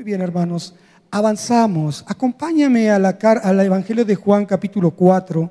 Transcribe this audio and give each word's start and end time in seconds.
Muy 0.00 0.06
bien, 0.06 0.22
hermanos, 0.22 0.74
avanzamos. 1.10 2.02
Acompáñame 2.08 2.88
a 2.90 2.98
la, 2.98 3.10
al 3.10 3.60
Evangelio 3.60 4.02
de 4.02 4.14
Juan 4.14 4.46
capítulo 4.46 4.92
4 4.92 5.50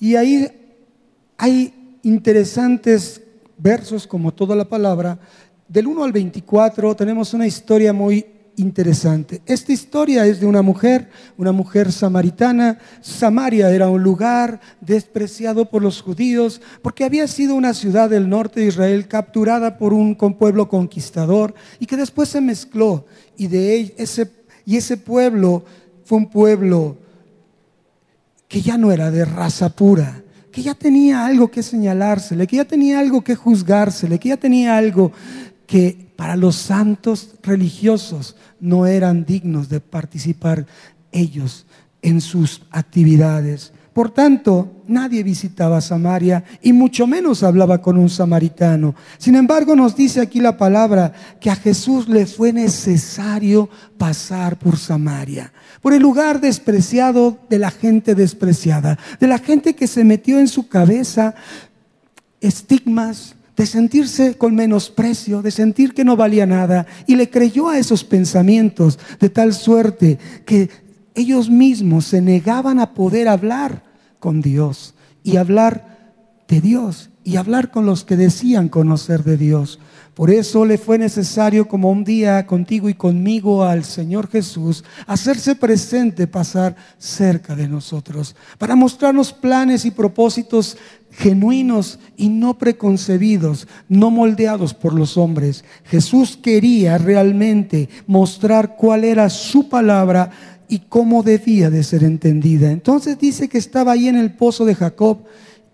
y 0.00 0.16
ahí 0.16 0.48
hay 1.38 1.98
interesantes 2.02 3.22
versos 3.56 4.04
como 4.08 4.34
toda 4.34 4.56
la 4.56 4.64
palabra. 4.64 5.16
Del 5.68 5.86
1 5.86 6.02
al 6.02 6.10
24 6.10 6.96
tenemos 6.96 7.34
una 7.34 7.46
historia 7.46 7.92
muy 7.92 8.26
interesante. 8.56 9.42
Esta 9.46 9.72
historia 9.72 10.26
es 10.26 10.40
de 10.40 10.46
una 10.46 10.62
mujer, 10.62 11.08
una 11.36 11.52
mujer 11.52 11.92
samaritana. 11.92 12.78
Samaria 13.00 13.70
era 13.70 13.88
un 13.88 14.02
lugar 14.02 14.60
despreciado 14.80 15.70
por 15.70 15.82
los 15.82 16.02
judíos 16.02 16.60
porque 16.82 17.04
había 17.04 17.28
sido 17.28 17.54
una 17.54 17.74
ciudad 17.74 18.10
del 18.10 18.28
norte 18.28 18.58
de 18.58 18.66
Israel 18.66 19.06
capturada 19.06 19.78
por 19.78 19.92
un 19.92 20.16
pueblo 20.16 20.68
conquistador 20.68 21.54
y 21.78 21.86
que 21.86 21.96
después 21.96 22.28
se 22.28 22.40
mezcló 22.40 23.06
y 23.42 23.46
de 23.48 23.94
ese 23.96 24.30
y 24.64 24.76
ese 24.76 24.96
pueblo 24.96 25.64
fue 26.04 26.18
un 26.18 26.30
pueblo 26.30 26.96
que 28.48 28.60
ya 28.60 28.76
no 28.76 28.92
era 28.92 29.10
de 29.10 29.24
raza 29.24 29.70
pura, 29.70 30.22
que 30.50 30.62
ya 30.62 30.74
tenía 30.74 31.24
algo 31.24 31.50
que 31.50 31.62
señalársele, 31.62 32.46
que 32.46 32.56
ya 32.56 32.64
tenía 32.64 33.00
algo 33.00 33.22
que 33.22 33.34
juzgársele, 33.34 34.18
que 34.18 34.28
ya 34.28 34.36
tenía 34.36 34.76
algo 34.76 35.12
que 35.66 36.12
para 36.16 36.36
los 36.36 36.56
santos 36.56 37.30
religiosos 37.42 38.36
no 38.60 38.86
eran 38.86 39.24
dignos 39.24 39.68
de 39.68 39.80
participar 39.80 40.66
ellos 41.10 41.66
en 42.02 42.20
sus 42.20 42.62
actividades. 42.70 43.72
Por 43.92 44.10
tanto, 44.10 44.84
nadie 44.86 45.22
visitaba 45.22 45.82
Samaria 45.82 46.44
y 46.62 46.72
mucho 46.72 47.06
menos 47.06 47.42
hablaba 47.42 47.82
con 47.82 47.98
un 47.98 48.08
samaritano. 48.08 48.94
Sin 49.18 49.34
embargo, 49.34 49.76
nos 49.76 49.94
dice 49.94 50.22
aquí 50.22 50.40
la 50.40 50.56
palabra 50.56 51.12
que 51.40 51.50
a 51.50 51.56
Jesús 51.56 52.08
le 52.08 52.24
fue 52.24 52.54
necesario 52.54 53.68
pasar 53.98 54.58
por 54.58 54.78
Samaria, 54.78 55.52
por 55.82 55.92
el 55.92 56.00
lugar 56.00 56.40
despreciado 56.40 57.38
de 57.50 57.58
la 57.58 57.70
gente 57.70 58.14
despreciada, 58.14 58.98
de 59.20 59.26
la 59.26 59.38
gente 59.38 59.74
que 59.74 59.86
se 59.86 60.04
metió 60.04 60.38
en 60.38 60.48
su 60.48 60.68
cabeza 60.68 61.34
estigmas, 62.40 63.34
de 63.56 63.66
sentirse 63.66 64.38
con 64.38 64.54
menosprecio, 64.54 65.42
de 65.42 65.50
sentir 65.50 65.92
que 65.92 66.04
no 66.04 66.16
valía 66.16 66.46
nada, 66.46 66.86
y 67.06 67.16
le 67.16 67.28
creyó 67.28 67.68
a 67.68 67.78
esos 67.78 68.04
pensamientos 68.04 68.98
de 69.20 69.28
tal 69.28 69.52
suerte 69.52 70.18
que 70.46 70.70
ellos 71.14 71.50
mismos 71.50 72.06
se 72.06 72.22
negaban 72.22 72.80
a 72.80 72.94
poder 72.94 73.28
hablar 73.28 73.91
con 74.22 74.40
Dios 74.40 74.94
y 75.24 75.36
hablar 75.36 76.14
de 76.46 76.60
Dios 76.60 77.10
y 77.24 77.36
hablar 77.36 77.72
con 77.72 77.86
los 77.86 78.04
que 78.04 78.16
decían 78.16 78.68
conocer 78.68 79.24
de 79.24 79.36
Dios. 79.36 79.80
Por 80.14 80.30
eso 80.30 80.64
le 80.64 80.78
fue 80.78 80.96
necesario, 80.96 81.66
como 81.66 81.90
un 81.90 82.04
día 82.04 82.46
contigo 82.46 82.88
y 82.88 82.94
conmigo 82.94 83.64
al 83.64 83.82
Señor 83.82 84.28
Jesús, 84.28 84.84
hacerse 85.08 85.56
presente, 85.56 86.28
pasar 86.28 86.76
cerca 86.98 87.56
de 87.56 87.66
nosotros, 87.66 88.36
para 88.58 88.76
mostrarnos 88.76 89.32
planes 89.32 89.84
y 89.86 89.90
propósitos 89.90 90.76
genuinos 91.10 91.98
y 92.16 92.28
no 92.28 92.58
preconcebidos, 92.58 93.66
no 93.88 94.10
moldeados 94.10 94.74
por 94.74 94.92
los 94.94 95.16
hombres. 95.16 95.64
Jesús 95.84 96.38
quería 96.40 96.98
realmente 96.98 97.88
mostrar 98.06 98.76
cuál 98.76 99.04
era 99.04 99.30
su 99.30 99.68
palabra 99.68 100.30
y 100.72 100.78
cómo 100.88 101.22
debía 101.22 101.68
de 101.68 101.82
ser 101.82 102.02
entendida. 102.02 102.70
Entonces 102.70 103.18
dice 103.18 103.46
que 103.46 103.58
estaba 103.58 103.92
ahí 103.92 104.08
en 104.08 104.16
el 104.16 104.32
pozo 104.32 104.64
de 104.64 104.74
Jacob 104.74 105.18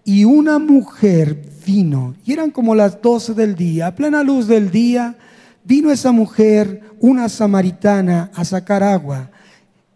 y 0.03 0.25
una 0.25 0.59
mujer 0.59 1.41
vino, 1.65 2.17
y 2.25 2.33
eran 2.33 2.51
como 2.51 2.75
las 2.75 3.01
doce 3.01 3.33
del 3.33 3.55
día, 3.55 3.87
a 3.87 3.95
plena 3.95 4.25
luz 4.25 4.49
del 4.49 4.73
día, 4.73 5.17
vino 5.63 5.93
esa 5.93 6.11
mujer, 6.11 6.81
una 6.99 7.29
samaritana, 7.29 8.33
a 8.35 8.45
sacar 8.45 8.83
agua. 8.83 9.31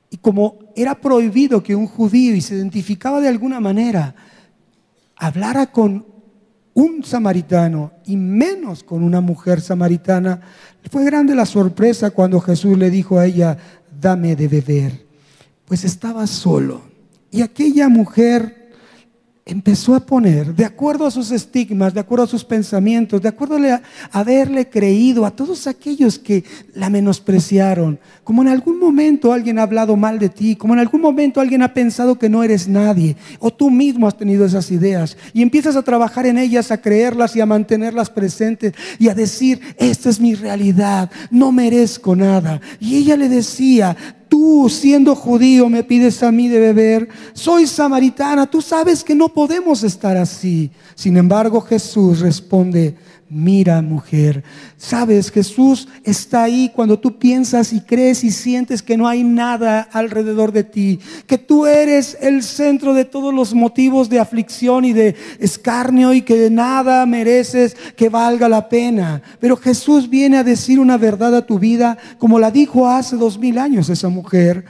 Y 0.09 0.19
como 0.19 0.61
era 0.77 1.01
prohibido 1.01 1.65
que 1.65 1.75
un 1.75 1.89
judío 1.89 2.37
y 2.37 2.41
se 2.41 2.55
identificaba 2.55 3.21
de 3.21 3.27
alguna 3.27 3.59
manera, 3.59 4.15
hablara 5.17 5.67
con 5.73 6.07
un 6.75 7.03
samaritano 7.03 7.91
y 8.07 8.17
menos 8.17 8.85
con 8.85 9.03
una 9.03 9.21
mujer 9.21 9.61
samaritana, 9.61 10.41
fue 10.93 11.05
grande 11.05 11.35
la 11.35 11.47
sorpresa 11.47 12.13
cuando 12.13 12.41
Jesús 12.41 12.79
le 12.79 12.89
dijo 12.89 13.19
a 13.19 13.27
ella, 13.27 13.59
dame 14.03 14.37
de 14.37 14.49
beber. 14.49 15.07
Pues 15.65 15.85
estaba 15.85 16.27
solo. 16.27 16.83
Y 17.31 17.41
aquella 17.41 17.89
mujer 17.89 18.62
empezó 19.45 19.97
a 19.97 20.07
poner, 20.07 20.55
de 20.55 20.65
acuerdo 20.65 21.05
a 21.05 21.11
sus 21.11 21.33
estigmas, 21.33 21.93
de 21.93 22.01
acuerdo 22.01 22.25
a 22.25 22.29
sus 22.29 22.45
pensamientos, 22.45 23.21
de 23.21 23.29
acuerdo 23.29 23.57
a 23.57 23.83
haberle 24.13 24.69
creído 24.69 25.27
a 25.27 25.33
todos 25.33 25.67
aquellos 25.67 26.19
que 26.19 26.45
la 26.75 26.89
menospreciaron, 26.89 27.99
como 28.23 28.43
en 28.43 28.49
algún 28.49 28.79
momento 28.79 29.33
alguien 29.33 29.59
ha 29.59 29.63
hablado 29.63 29.97
mal 29.97 30.21
de 30.21 30.29
ti, 30.29 30.55
como 30.55 30.75
en 30.75 30.81
algún 30.81 31.01
momento 31.01 31.41
alguien 31.41 31.63
ha 31.63 31.75
pensado 31.75 32.19
que 32.19 32.29
no 32.29 32.45
eres 32.45 32.69
nadie, 32.69 33.17
o 33.41 33.53
tú 33.53 33.69
mismo 33.69 34.07
has 34.07 34.17
tenido 34.17 34.45
esas 34.45 34.71
ideas, 34.71 35.17
y 35.33 35.43
empiezas 35.43 35.75
a 35.75 35.83
trabajar 35.83 36.25
en 36.27 36.39
ellas, 36.39 36.71
a 36.71 36.81
creerlas 36.81 37.35
y 37.35 37.41
a 37.41 37.47
mantenerlas 37.47 38.11
presentes, 38.11 38.75
y 39.01 39.09
a 39.09 39.15
decir, 39.15 39.61
esta 39.77 40.09
es 40.09 40.21
mi 40.21 40.37
realidad, 40.37 41.11
no 41.33 41.51
merezco 41.51 42.15
nada. 42.15 42.61
Y 42.79 42.97
ella 42.97 43.17
le 43.17 43.29
decía, 43.29 43.97
tú 44.43 44.69
siendo 44.69 45.15
judío 45.15 45.69
me 45.69 45.85
pides 45.85 46.21
a 46.25 46.33
mí 46.33 46.49
de 46.49 46.59
beber, 46.59 47.09
soy 47.33 47.65
samaritana, 47.69 48.45
tú 48.45 48.61
sabes 48.61 49.05
que 49.05 49.15
no 49.15 49.29
podemos 49.29 49.85
estar 49.85 50.17
así. 50.17 50.69
Sin 50.97 51.17
embargo, 51.17 51.61
Jesús 51.61 52.19
responde, 52.19 52.97
Mira, 53.35 53.81
mujer, 53.81 54.45
sabes, 54.77 55.31
Jesús 55.31 55.89
está 56.05 56.43
ahí 56.43 56.71
cuando 56.75 56.99
tú 56.99 57.19
piensas 57.19 57.73
y 57.73 57.81
crees 57.81 58.25
y 58.25 58.31
sientes 58.31 58.83
que 58.83 58.99
no 58.99 59.09
hay 59.09 59.25
nada 59.25 59.89
alrededor 59.91 60.53
de 60.53 60.65
ti, 60.65 61.01
que 61.27 61.39
tú 61.39 61.65
eres 61.65 62.19
el 62.21 62.43
centro 62.43 62.93
de 62.93 63.07
todos 63.07 63.33
los 63.33 63.55
motivos 63.55 64.11
de 64.11 64.21
aflicción 64.21 64.85
y 64.85 64.93
de 64.93 65.17
escarnio 65.39 66.13
y 66.13 66.21
que 66.21 66.51
nada 66.51 67.07
mereces 67.07 67.75
que 67.97 68.11
valga 68.11 68.51
la 68.51 68.69
pena. 68.69 69.23
Pero 69.41 69.57
Jesús 69.57 70.11
viene 70.11 70.37
a 70.37 70.45
decir 70.45 70.79
una 70.79 70.99
verdad 70.99 71.35
a 71.35 71.47
tu 71.47 71.59
vida 71.59 71.97
como 72.19 72.39
la 72.39 72.51
dijo 72.51 72.87
hace 72.87 73.17
dos 73.17 73.39
mil 73.39 73.57
años 73.57 73.89
esa 73.89 74.11
mujer. 74.11 74.67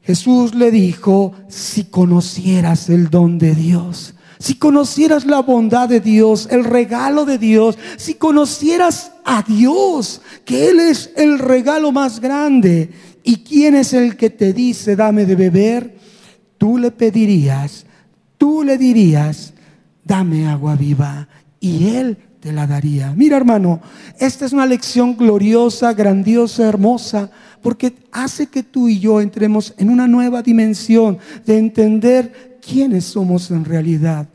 Jesús 0.00 0.54
le 0.54 0.70
dijo, 0.70 1.34
si 1.48 1.84
conocieras 1.84 2.88
el 2.88 3.10
don 3.10 3.38
de 3.38 3.54
Dios 3.54 4.14
si 4.38 4.54
conocieras 4.54 5.26
la 5.26 5.40
bondad 5.40 5.88
de 5.88 6.00
Dios, 6.00 6.48
el 6.50 6.64
regalo 6.64 7.24
de 7.24 7.38
Dios, 7.38 7.78
si 7.96 8.14
conocieras 8.14 9.12
a 9.24 9.42
Dios, 9.42 10.20
que 10.44 10.68
Él 10.68 10.80
es 10.80 11.10
el 11.16 11.38
regalo 11.38 11.92
más 11.92 12.20
grande, 12.20 12.90
y 13.22 13.38
quién 13.38 13.74
es 13.74 13.92
el 13.92 14.16
que 14.16 14.30
te 14.30 14.52
dice, 14.52 14.96
dame 14.96 15.26
de 15.26 15.36
beber, 15.36 15.96
tú 16.56 16.78
le 16.78 16.90
pedirías, 16.90 17.84
tú 18.38 18.62
le 18.62 18.78
dirías, 18.78 19.52
dame 20.04 20.46
agua 20.48 20.76
viva, 20.76 21.28
y 21.60 21.88
Él 21.88 22.16
te 22.40 22.52
la 22.52 22.66
daría. 22.66 23.12
Mira 23.14 23.36
hermano, 23.36 23.80
esta 24.18 24.46
es 24.46 24.52
una 24.52 24.66
lección 24.66 25.16
gloriosa, 25.16 25.92
grandiosa, 25.92 26.68
hermosa, 26.68 27.30
porque 27.60 27.92
hace 28.12 28.46
que 28.46 28.62
tú 28.62 28.88
y 28.88 29.00
yo 29.00 29.20
entremos 29.20 29.74
en 29.78 29.90
una 29.90 30.06
nueva 30.06 30.42
dimensión 30.42 31.18
de 31.44 31.58
entender 31.58 32.47
quiénes 32.60 33.04
somos 33.04 33.50
en 33.50 33.64
realidad. 33.64 34.28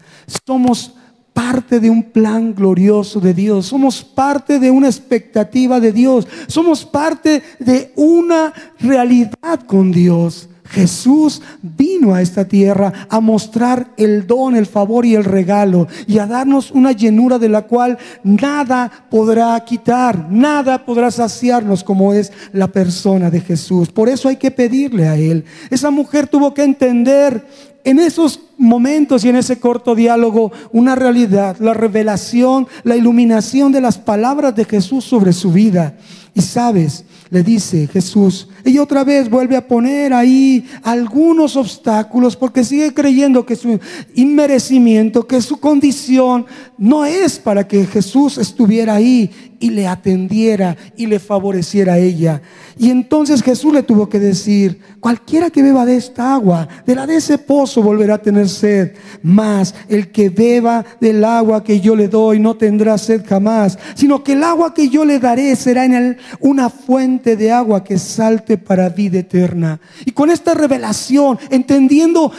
Somos 0.45 0.94
parte 1.34 1.79
de 1.79 1.89
un 1.89 2.03
plan 2.03 2.53
glorioso 2.53 3.19
de 3.19 3.34
Dios, 3.34 3.66
somos 3.66 4.03
parte 4.03 4.59
de 4.59 4.69
una 4.69 4.88
expectativa 4.88 5.79
de 5.79 5.91
Dios, 5.91 6.28
somos 6.47 6.85
parte 6.85 7.41
de 7.59 7.91
una 7.95 8.53
realidad 8.79 9.61
con 9.66 9.91
Dios. 9.91 10.50
Jesús 10.66 11.41
vino 11.61 12.16
a 12.16 12.22
esta 12.22 12.45
tierra 12.45 12.91
a 13.09 13.19
mostrar 13.19 13.94
el 13.97 14.25
don, 14.25 14.55
el 14.55 14.66
favor 14.66 15.05
y 15.05 15.13
el 15.13 15.23
regalo 15.23 15.88
y 16.07 16.17
a 16.17 16.25
darnos 16.25 16.72
una 16.72 16.94
llenura 16.94 17.38
de 17.38 17.50
la 17.50 17.63
cual 17.63 17.97
nada 18.23 18.91
podrá 19.11 19.59
quitar, 19.66 20.31
nada 20.31 20.84
podrá 20.84 21.11
saciarnos 21.11 21.84
como 21.84 22.13
es 22.13 22.31
la 22.53 22.67
persona 22.69 23.29
de 23.29 23.41
Jesús. 23.41 23.91
Por 23.91 24.09
eso 24.09 24.29
hay 24.29 24.37
que 24.37 24.52
pedirle 24.52 25.08
a 25.08 25.16
Él. 25.16 25.46
Esa 25.69 25.91
mujer 25.91 26.28
tuvo 26.28 26.53
que 26.53 26.64
entender 26.64 27.46
en 27.84 28.00
esos 28.00 28.40
momentos 28.58 29.26
y 29.26 29.30
en 29.30 29.35
ese 29.35 29.59
corto 29.59 29.96
diálogo 29.96 30.52
una 30.72 30.96
realidad, 30.96 31.58
la 31.59 31.74
revelación, 31.74 32.68
la 32.84 32.96
iluminación 32.96 33.72
de 33.72 33.82
las 33.82 33.97
palabras 33.97 34.56
de 34.56 34.66
Jesús 34.66 35.03
sobre 35.03 35.34
su 35.34 35.52
vida. 35.52 35.97
Y 36.34 36.41
sabes, 36.41 37.06
le 37.30 37.44
dice 37.44 37.88
Jesús, 37.88 38.47
y 38.66 38.78
otra 38.78 39.04
vez 39.04 39.30
vuelve 39.30 39.56
a 39.56 39.68
poner 39.68 40.14
ahí 40.14 40.66
algunos 40.84 41.56
obstáculos 41.56 42.36
porque 42.36 42.64
sigue 42.64 42.94
creyendo 42.94 43.46
que 43.46 43.56
su 43.56 43.80
inmerecimiento, 44.16 45.28
que 45.28 45.42
su 45.42 45.60
condición 45.60 46.46
no 46.78 47.06
es 47.06 47.40
para 47.40 47.68
que 47.68 47.86
Jesús 47.86 48.38
estuviera 48.38 48.96
ahí. 48.96 49.30
y 49.64 49.70
le 49.70 49.88
atendiera 49.88 50.76
y 50.98 51.06
le 51.06 51.20
favoreciera 51.20 51.94
a 51.94 51.98
ella. 51.98 52.42
Y 52.78 52.90
entonces 52.90 53.42
Jesús 53.42 53.74
le 53.74 53.82
tuvo 53.82 54.10
que 54.10 54.20
decir, 54.20 54.82
cualquiera 55.00 55.50
que 55.50 55.64
beba 55.64 55.86
de 55.86 55.96
esta 55.96 56.34
agua, 56.34 56.68
de 56.86 56.94
la 56.94 57.08
de 57.08 57.16
ese 57.16 57.38
pozo 57.38 57.82
volverá 57.82 58.16
a 58.16 58.22
tener 58.22 58.50
sed, 58.50 58.92
mas 59.22 59.74
el 59.88 60.12
que 60.12 60.28
beba 60.28 60.84
del 61.00 61.24
agua 61.24 61.64
que 61.64 61.80
yo 61.80 61.96
le 61.96 62.10
doy 62.10 62.42
no 62.42 62.58
tendrá 62.58 62.98
sed 62.98 63.24
jamás, 63.26 63.80
sino 63.96 64.22
que 64.22 64.34
el 64.34 64.44
agua 64.44 64.74
que 64.74 64.90
yo 64.90 65.06
le 65.06 65.18
daré 65.18 65.56
será 65.56 65.86
en 65.86 65.94
él 65.94 66.18
una 66.42 66.70
fuente 66.70 67.38
de 67.38 67.50
agua 67.50 67.86
que 67.86 67.98
salte 67.98 68.53
para 68.58 68.90
vida 68.90 69.20
eterna. 69.20 69.79
Y 70.05 70.11
con 70.11 70.29
esta 70.29 70.53
revelación, 70.53 71.40
entendiendo 71.50 72.32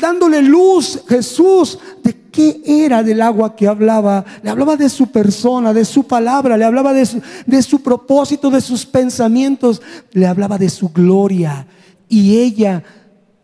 dándole 0.00 0.40
luz 0.42 1.02
Jesús 1.06 1.78
de 2.02 2.14
qué 2.30 2.62
era 2.64 3.02
del 3.02 3.20
agua 3.20 3.54
que 3.54 3.68
hablaba. 3.68 4.24
Le 4.42 4.50
hablaba 4.50 4.76
de 4.76 4.88
su 4.88 5.08
persona, 5.08 5.72
de 5.72 5.84
su 5.84 6.04
palabra, 6.04 6.56
le 6.56 6.64
hablaba 6.64 6.92
de 6.92 7.04
su, 7.04 7.20
de 7.46 7.62
su 7.62 7.82
propósito, 7.82 8.50
de 8.50 8.60
sus 8.60 8.86
pensamientos, 8.86 9.82
le 10.12 10.26
hablaba 10.26 10.58
de 10.58 10.70
su 10.70 10.88
gloria. 10.88 11.66
Y 12.08 12.38
ella 12.38 12.82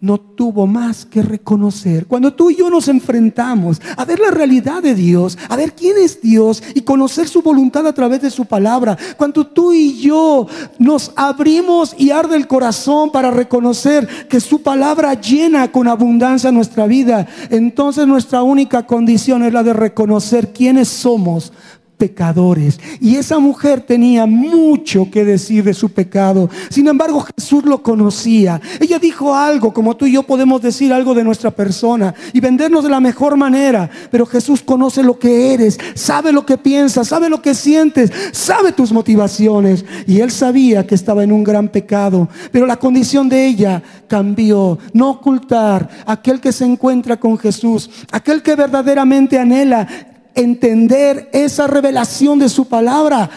no 0.00 0.18
tuvo 0.18 0.66
más 0.66 1.04
que 1.04 1.22
reconocer. 1.22 2.06
Cuando 2.06 2.32
tú 2.32 2.50
y 2.50 2.56
yo 2.56 2.70
nos 2.70 2.88
enfrentamos 2.88 3.80
a 3.96 4.04
ver 4.04 4.20
la 4.20 4.30
realidad 4.30 4.82
de 4.82 4.94
Dios, 4.94 5.36
a 5.48 5.56
ver 5.56 5.74
quién 5.74 5.96
es 5.98 6.20
Dios 6.20 6.62
y 6.74 6.82
conocer 6.82 7.28
su 7.28 7.42
voluntad 7.42 7.86
a 7.86 7.92
través 7.92 8.22
de 8.22 8.30
su 8.30 8.44
palabra, 8.44 8.96
cuando 9.16 9.46
tú 9.46 9.72
y 9.72 9.98
yo 9.98 10.46
nos 10.78 11.12
abrimos 11.16 11.94
y 11.98 12.10
arde 12.10 12.36
el 12.36 12.46
corazón 12.46 13.10
para 13.10 13.30
reconocer 13.30 14.28
que 14.28 14.40
su 14.40 14.62
palabra 14.62 15.14
llena 15.14 15.72
con 15.72 15.88
abundancia 15.88 16.52
nuestra 16.52 16.86
vida, 16.86 17.26
entonces 17.50 18.06
nuestra 18.06 18.42
única 18.42 18.86
condición 18.86 19.42
es 19.42 19.52
la 19.52 19.62
de 19.62 19.72
reconocer 19.72 20.52
quiénes 20.52 20.88
somos 20.88 21.52
pecadores. 21.98 22.80
Y 23.00 23.16
esa 23.16 23.38
mujer 23.38 23.80
tenía 23.80 24.24
mucho 24.24 25.10
que 25.10 25.24
decir 25.24 25.64
de 25.64 25.74
su 25.74 25.90
pecado. 25.90 26.48
Sin 26.70 26.86
embargo, 26.86 27.26
Jesús 27.36 27.64
lo 27.64 27.82
conocía. 27.82 28.60
Ella 28.80 28.98
dijo 28.98 29.34
algo, 29.34 29.74
como 29.74 29.96
tú 29.96 30.06
y 30.06 30.12
yo 30.12 30.22
podemos 30.22 30.62
decir 30.62 30.92
algo 30.92 31.12
de 31.12 31.24
nuestra 31.24 31.50
persona 31.50 32.14
y 32.32 32.40
vendernos 32.40 32.84
de 32.84 32.90
la 32.90 33.00
mejor 33.00 33.36
manera. 33.36 33.90
Pero 34.10 34.24
Jesús 34.24 34.62
conoce 34.62 35.02
lo 35.02 35.18
que 35.18 35.52
eres, 35.52 35.78
sabe 35.94 36.32
lo 36.32 36.46
que 36.46 36.56
piensas, 36.56 37.08
sabe 37.08 37.28
lo 37.28 37.42
que 37.42 37.54
sientes, 37.54 38.12
sabe 38.32 38.72
tus 38.72 38.92
motivaciones. 38.92 39.84
Y 40.06 40.20
él 40.20 40.30
sabía 40.30 40.86
que 40.86 40.94
estaba 40.94 41.24
en 41.24 41.32
un 41.32 41.42
gran 41.42 41.68
pecado. 41.68 42.28
Pero 42.52 42.64
la 42.64 42.76
condición 42.76 43.28
de 43.28 43.46
ella 43.46 43.82
cambió. 44.06 44.78
No 44.92 45.10
ocultar 45.10 45.88
aquel 46.06 46.40
que 46.40 46.52
se 46.52 46.64
encuentra 46.64 47.18
con 47.18 47.36
Jesús, 47.36 47.90
aquel 48.12 48.42
que 48.42 48.54
verdaderamente 48.54 49.38
anhela 49.38 49.88
entender 50.40 51.28
esa 51.32 51.66
revelación 51.66 52.38
de 52.38 52.48
su 52.48 52.66
palabra, 52.66 53.30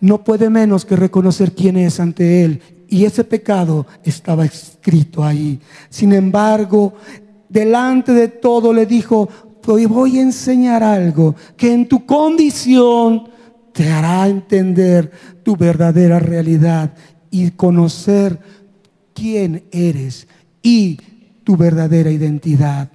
no 0.00 0.22
puede 0.24 0.50
menos 0.50 0.84
que 0.84 0.96
reconocer 0.96 1.52
quién 1.52 1.76
es 1.76 2.00
ante 2.00 2.44
Él. 2.44 2.60
Y 2.88 3.04
ese 3.04 3.24
pecado 3.24 3.86
estaba 4.02 4.44
escrito 4.44 5.24
ahí. 5.24 5.60
Sin 5.90 6.12
embargo, 6.12 6.94
delante 7.48 8.12
de 8.12 8.28
todo 8.28 8.72
le 8.72 8.86
dijo, 8.86 9.28
hoy 9.66 9.84
voy 9.84 10.18
a 10.18 10.22
enseñar 10.22 10.82
algo 10.82 11.34
que 11.56 11.72
en 11.72 11.86
tu 11.86 12.06
condición 12.06 13.28
te 13.72 13.90
hará 13.90 14.26
entender 14.26 15.10
tu 15.42 15.56
verdadera 15.56 16.18
realidad 16.18 16.94
y 17.30 17.50
conocer 17.50 18.38
quién 19.12 19.64
eres 19.70 20.26
y 20.62 20.98
tu 21.44 21.56
verdadera 21.56 22.10
identidad. 22.10 22.90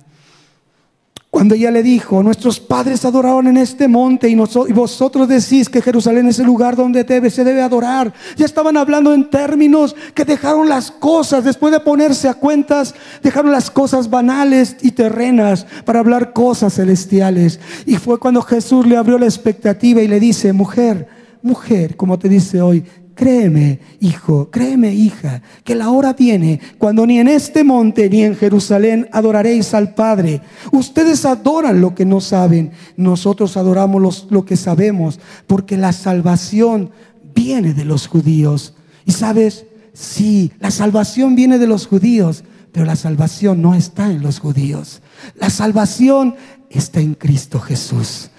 Cuando 1.33 1.56
ella 1.56 1.71
le 1.71 1.81
dijo, 1.81 2.21
nuestros 2.21 2.59
padres 2.59 3.03
adoraron 3.06 3.47
en 3.47 3.57
este 3.57 3.88
monte 3.88 4.30
y, 4.30 4.35
vosotros 4.35 5.27
decís 5.27 5.68
que 5.68 5.81
Jerusalén 5.81 6.27
es 6.27 6.38
el 6.38 6.45
lugar 6.45 6.75
donde 6.75 7.03
debe, 7.03 7.31
se 7.31 7.44
debe 7.44 7.63
adorar. 7.63 8.13
Ya 8.35 8.45
estaban 8.45 8.77
hablando 8.77 9.12
en 9.15 9.27
términos 9.31 9.95
que 10.13 10.25
dejaron 10.25 10.69
las 10.69 10.91
cosas, 10.91 11.44
después 11.44 11.74
de 11.74 11.80
ponerse 11.80 12.30
a 12.30 12.35
cuentas, 12.35 12.94
dejaron 13.24 13.51
las 13.51 13.71
cosas 13.71 14.12
banales 14.12 14.77
y 14.81 14.91
terrenas 14.91 15.65
para 15.85 16.01
hablar 16.01 16.33
cosas 16.33 16.75
celestiales. 16.75 17.59
Y 17.88 17.95
fue 17.95 18.19
cuando 18.19 18.44
Jesús 18.44 18.86
le 18.86 18.95
abrió 18.95 19.18
la 19.18 19.25
expectativa 19.25 20.03
y 20.03 20.07
le 20.07 20.19
dice, 20.19 20.53
mujer, 20.53 21.07
mujer, 21.41 21.95
como 21.95 22.19
te 22.19 22.29
dice 22.29 22.62
hoy, 22.62 22.86
Créeme, 23.15 23.80
hijo, 24.00 24.50
créeme, 24.50 24.94
hija, 24.94 25.44
que 25.63 25.75
la 25.75 25.92
hora 25.92 26.13
viene 26.13 26.60
cuando 26.80 27.06
ni 27.06 27.19
en 27.19 27.27
este 27.27 27.63
monte 27.63 28.10
ni 28.10 28.24
en 28.24 28.36
Jerusalén 28.36 29.07
adoraréis 29.12 29.75
al 29.75 29.94
Padre. 29.94 30.42
Ustedes 30.71 31.24
adoran 31.25 31.80
lo 31.80 31.94
que 31.94 32.06
no 32.06 32.21
saben, 32.21 32.71
nosotros 32.98 33.56
adoramos 33.56 34.27
lo 34.31 34.45
que 34.45 34.57
sabemos, 34.57 35.19
porque 35.45 35.77
la 35.77 35.94
salvación 35.94 36.89
viene 37.36 37.74
de 37.74 37.86
los 37.86 38.07
judíos. 38.07 38.74
Y 39.06 39.12
sabes, 39.12 39.65
sí, 39.94 40.51
la 40.60 40.71
salvación 40.71 41.36
viene 41.36 41.60
de 41.60 41.68
los 41.68 41.86
judíos, 41.86 42.44
pero 42.71 42.86
la 42.86 42.95
salvación 42.95 43.62
no 43.62 43.75
está 43.75 44.10
en 44.10 44.24
los 44.24 44.39
judíos. 44.39 45.04
La 45.36 45.51
salvación 45.51 46.36
está 46.71 47.00
en 47.00 47.13
Cristo 47.13 47.60
Jesús. 47.60 48.31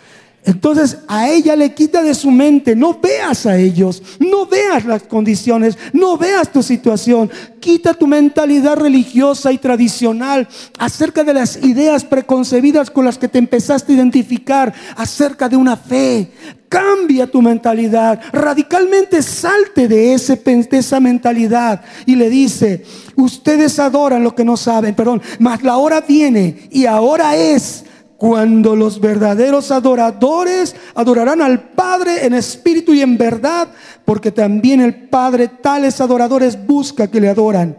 Entonces 0.45 0.99
a 1.09 1.31
ella 1.31 1.57
le 1.57 1.73
quita 1.73 2.03
de 2.03 2.15
su 2.15 2.31
mente, 2.31 2.77
no 2.77 2.99
veas 3.01 3.47
a 3.47 3.57
ellos, 3.57 4.03
no 4.19 4.45
veas 4.45 4.85
las 4.85 5.05
condiciones, 5.05 5.79
no 5.95 6.19
veas 6.19 6.53
tu 6.53 6.63
situación, 6.63 7.31
quita 7.61 7.95
tu 7.95 8.07
mentalidad 8.07 8.77
religiosa 8.77 9.53
y 9.53 9.59
tradicional 9.59 10.47
acerca 10.79 11.25
de 11.25 11.33
las 11.33 11.57
ideas 11.65 12.05
preconcebidas 12.05 12.91
con 12.91 13.07
las 13.07 13.17
que 13.17 13.29
te 13.29 13.39
empezaste 13.39 13.93
a 13.93 13.97
identificar 13.97 14.75
acerca 14.97 15.49
de 15.49 15.57
una 15.57 15.79
fe. 15.79 16.31
Cambia 16.69 17.27
tu 17.27 17.41
mentalidad, 17.41 18.21
radicalmente 18.31 19.23
salte 19.23 19.89
de, 19.89 20.13
ese, 20.13 20.43
esa 20.73 21.01
mentalidad 21.01 21.83
y 22.05 22.17
le 22.17 22.29
dice, 22.29 22.85
ustedes 23.17 23.79
adoran 23.79 24.23
lo 24.23 24.35
que 24.35 24.45
no 24.45 24.59
saben, 24.59 24.95
perdón, 24.95 25.23
mas 25.39 25.63
la 25.63 25.79
hora 25.79 26.03
viene 26.03 26.69
y 26.71 26.85
ahora 26.85 27.35
es 27.37 27.85
cuando 28.25 28.75
los 28.75 29.01
verdaderos 29.01 29.71
adoradores 29.71 30.75
adorarán 30.95 31.43
al 31.43 31.61
Padre 31.61 32.25
en 32.25 32.33
espíritu 32.33 32.95
y 32.95 33.03
en 33.03 33.19
verdad, 33.19 33.69
porque 34.07 34.33
también 34.33 34.81
el 34.81 34.95
Padre 34.95 35.49
tales 35.49 36.01
adoradores 36.01 36.67
busca 36.67 37.11
que 37.11 37.21
le 37.21 37.29
adoran. 37.29 37.77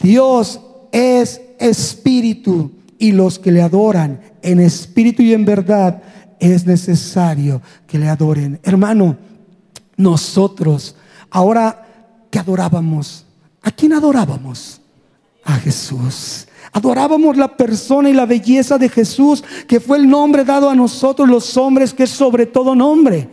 Dios 0.00 0.58
es 0.90 1.42
espíritu 1.58 2.72
y 2.98 3.12
los 3.12 3.38
que 3.38 3.52
le 3.52 3.60
adoran 3.60 4.22
en 4.40 4.60
espíritu 4.60 5.22
y 5.22 5.34
en 5.34 5.44
verdad 5.44 6.02
es 6.40 6.64
necesario 6.64 7.60
que 7.86 7.98
le 7.98 8.08
adoren. 8.08 8.58
Hermano, 8.62 9.18
nosotros 9.98 10.96
ahora 11.28 11.86
que 12.30 12.38
adorábamos, 12.38 13.26
¿a 13.60 13.70
quién 13.70 13.92
adorábamos? 13.92 14.80
A 15.44 15.56
Jesús. 15.56 16.47
Adorábamos 16.72 17.36
la 17.36 17.56
persona 17.56 18.10
y 18.10 18.12
la 18.12 18.26
belleza 18.26 18.78
de 18.78 18.88
Jesús, 18.88 19.42
que 19.66 19.80
fue 19.80 19.98
el 19.98 20.08
nombre 20.08 20.44
dado 20.44 20.68
a 20.68 20.74
nosotros 20.74 21.28
los 21.28 21.56
hombres, 21.56 21.94
que 21.94 22.04
es 22.04 22.10
sobre 22.10 22.46
todo 22.46 22.74
nombre. 22.74 23.28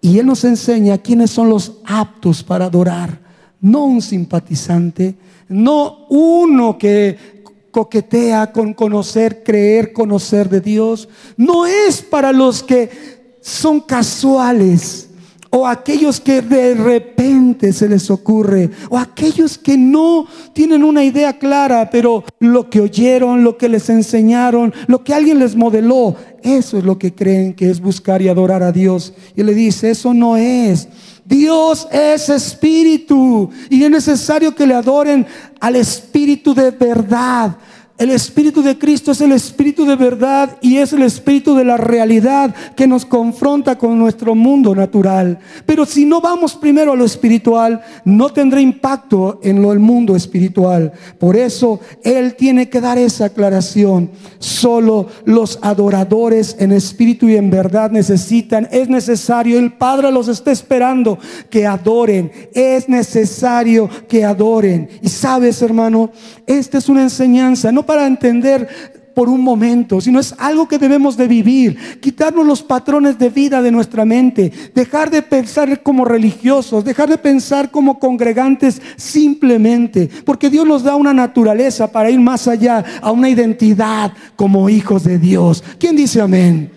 Y 0.00 0.18
Él 0.18 0.26
nos 0.26 0.44
enseña 0.44 0.98
quiénes 0.98 1.30
son 1.30 1.48
los 1.48 1.80
aptos 1.84 2.42
para 2.42 2.66
adorar. 2.66 3.20
No 3.60 3.84
un 3.84 4.02
simpatizante, 4.02 5.16
no 5.48 6.06
uno 6.08 6.78
que 6.78 7.36
coquetea 7.70 8.52
con 8.52 8.72
conocer, 8.72 9.42
creer, 9.42 9.92
conocer 9.92 10.48
de 10.48 10.60
Dios. 10.60 11.08
No 11.36 11.66
es 11.66 12.00
para 12.00 12.32
los 12.32 12.62
que 12.62 13.36
son 13.42 13.80
casuales 13.80 15.05
o 15.50 15.66
aquellos 15.66 16.20
que 16.20 16.42
de 16.42 16.74
repente 16.74 17.72
se 17.72 17.88
les 17.88 18.10
ocurre, 18.10 18.70
o 18.90 18.98
aquellos 18.98 19.58
que 19.58 19.76
no 19.76 20.26
tienen 20.52 20.84
una 20.84 21.04
idea 21.04 21.38
clara, 21.38 21.88
pero 21.90 22.24
lo 22.38 22.68
que 22.68 22.80
oyeron, 22.80 23.44
lo 23.44 23.56
que 23.56 23.68
les 23.68 23.88
enseñaron, 23.90 24.72
lo 24.86 25.04
que 25.04 25.14
alguien 25.14 25.38
les 25.38 25.56
modeló, 25.56 26.16
eso 26.42 26.78
es 26.78 26.84
lo 26.84 26.98
que 26.98 27.14
creen 27.14 27.54
que 27.54 27.70
es 27.70 27.80
buscar 27.80 28.22
y 28.22 28.28
adorar 28.28 28.62
a 28.62 28.72
Dios. 28.72 29.12
Y 29.34 29.42
le 29.42 29.54
dice, 29.54 29.90
eso 29.90 30.14
no 30.14 30.36
es. 30.36 30.88
Dios 31.24 31.88
es 31.90 32.28
espíritu 32.28 33.50
y 33.68 33.82
es 33.82 33.90
necesario 33.90 34.54
que 34.54 34.66
le 34.66 34.74
adoren 34.74 35.26
al 35.58 35.74
espíritu 35.74 36.54
de 36.54 36.70
verdad, 36.70 37.56
el 37.98 38.10
Espíritu 38.10 38.62
de 38.62 38.76
Cristo 38.76 39.12
es 39.12 39.20
el 39.22 39.32
Espíritu 39.32 39.86
de 39.86 39.96
verdad 39.96 40.58
y 40.60 40.76
es 40.76 40.92
el 40.92 41.02
Espíritu 41.02 41.54
de 41.54 41.64
la 41.64 41.78
realidad 41.78 42.54
que 42.76 42.86
nos 42.86 43.06
confronta 43.06 43.78
con 43.78 43.98
nuestro 43.98 44.34
mundo 44.34 44.74
natural. 44.74 45.38
Pero 45.64 45.86
si 45.86 46.04
no 46.04 46.20
vamos 46.20 46.54
primero 46.54 46.92
a 46.92 46.96
lo 46.96 47.04
espiritual, 47.04 47.80
no 48.04 48.28
tendrá 48.30 48.60
impacto 48.60 49.40
en 49.42 49.62
lo 49.62 49.70
del 49.70 49.78
mundo 49.78 50.14
espiritual. 50.14 50.92
Por 51.18 51.36
eso 51.36 51.80
Él 52.04 52.34
tiene 52.34 52.68
que 52.68 52.82
dar 52.82 52.98
esa 52.98 53.26
aclaración. 53.26 54.10
Solo 54.38 55.08
los 55.24 55.58
adoradores 55.62 56.56
en 56.58 56.72
espíritu 56.72 57.28
y 57.28 57.36
en 57.36 57.50
verdad 57.50 57.90
necesitan, 57.90 58.68
es 58.70 58.90
necesario, 58.90 59.58
el 59.58 59.72
Padre 59.72 60.12
los 60.12 60.28
está 60.28 60.52
esperando 60.52 61.18
que 61.48 61.66
adoren. 61.66 62.30
Es 62.52 62.90
necesario 62.90 63.88
que 64.06 64.24
adoren. 64.24 64.90
Y 65.00 65.08
sabes, 65.08 65.62
hermano, 65.62 66.10
esta 66.46 66.76
es 66.76 66.90
una 66.90 67.02
enseñanza. 67.02 67.72
No 67.72 67.85
para 67.86 68.06
entender 68.06 68.68
por 69.16 69.30
un 69.30 69.40
momento, 69.40 69.98
sino 69.98 70.20
es 70.20 70.34
algo 70.36 70.68
que 70.68 70.78
debemos 70.78 71.16
de 71.16 71.26
vivir. 71.26 72.00
Quitarnos 72.00 72.46
los 72.46 72.62
patrones 72.62 73.18
de 73.18 73.30
vida 73.30 73.62
de 73.62 73.70
nuestra 73.72 74.04
mente, 74.04 74.52
dejar 74.74 75.08
de 75.10 75.22
pensar 75.22 75.82
como 75.82 76.04
religiosos, 76.04 76.84
dejar 76.84 77.08
de 77.08 77.16
pensar 77.16 77.70
como 77.70 77.98
congregantes 77.98 78.82
simplemente, 78.96 80.10
porque 80.26 80.50
Dios 80.50 80.66
nos 80.66 80.82
da 80.82 80.96
una 80.96 81.14
naturaleza 81.14 81.90
para 81.90 82.10
ir 82.10 82.20
más 82.20 82.46
allá, 82.46 82.84
a 83.00 83.10
una 83.10 83.30
identidad 83.30 84.12
como 84.36 84.68
hijos 84.68 85.04
de 85.04 85.18
Dios. 85.18 85.64
¿Quién 85.78 85.96
dice 85.96 86.20
amén? 86.20 86.70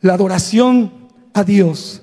La 0.00 0.14
adoración 0.14 0.90
a 1.32 1.44
Dios 1.44 2.02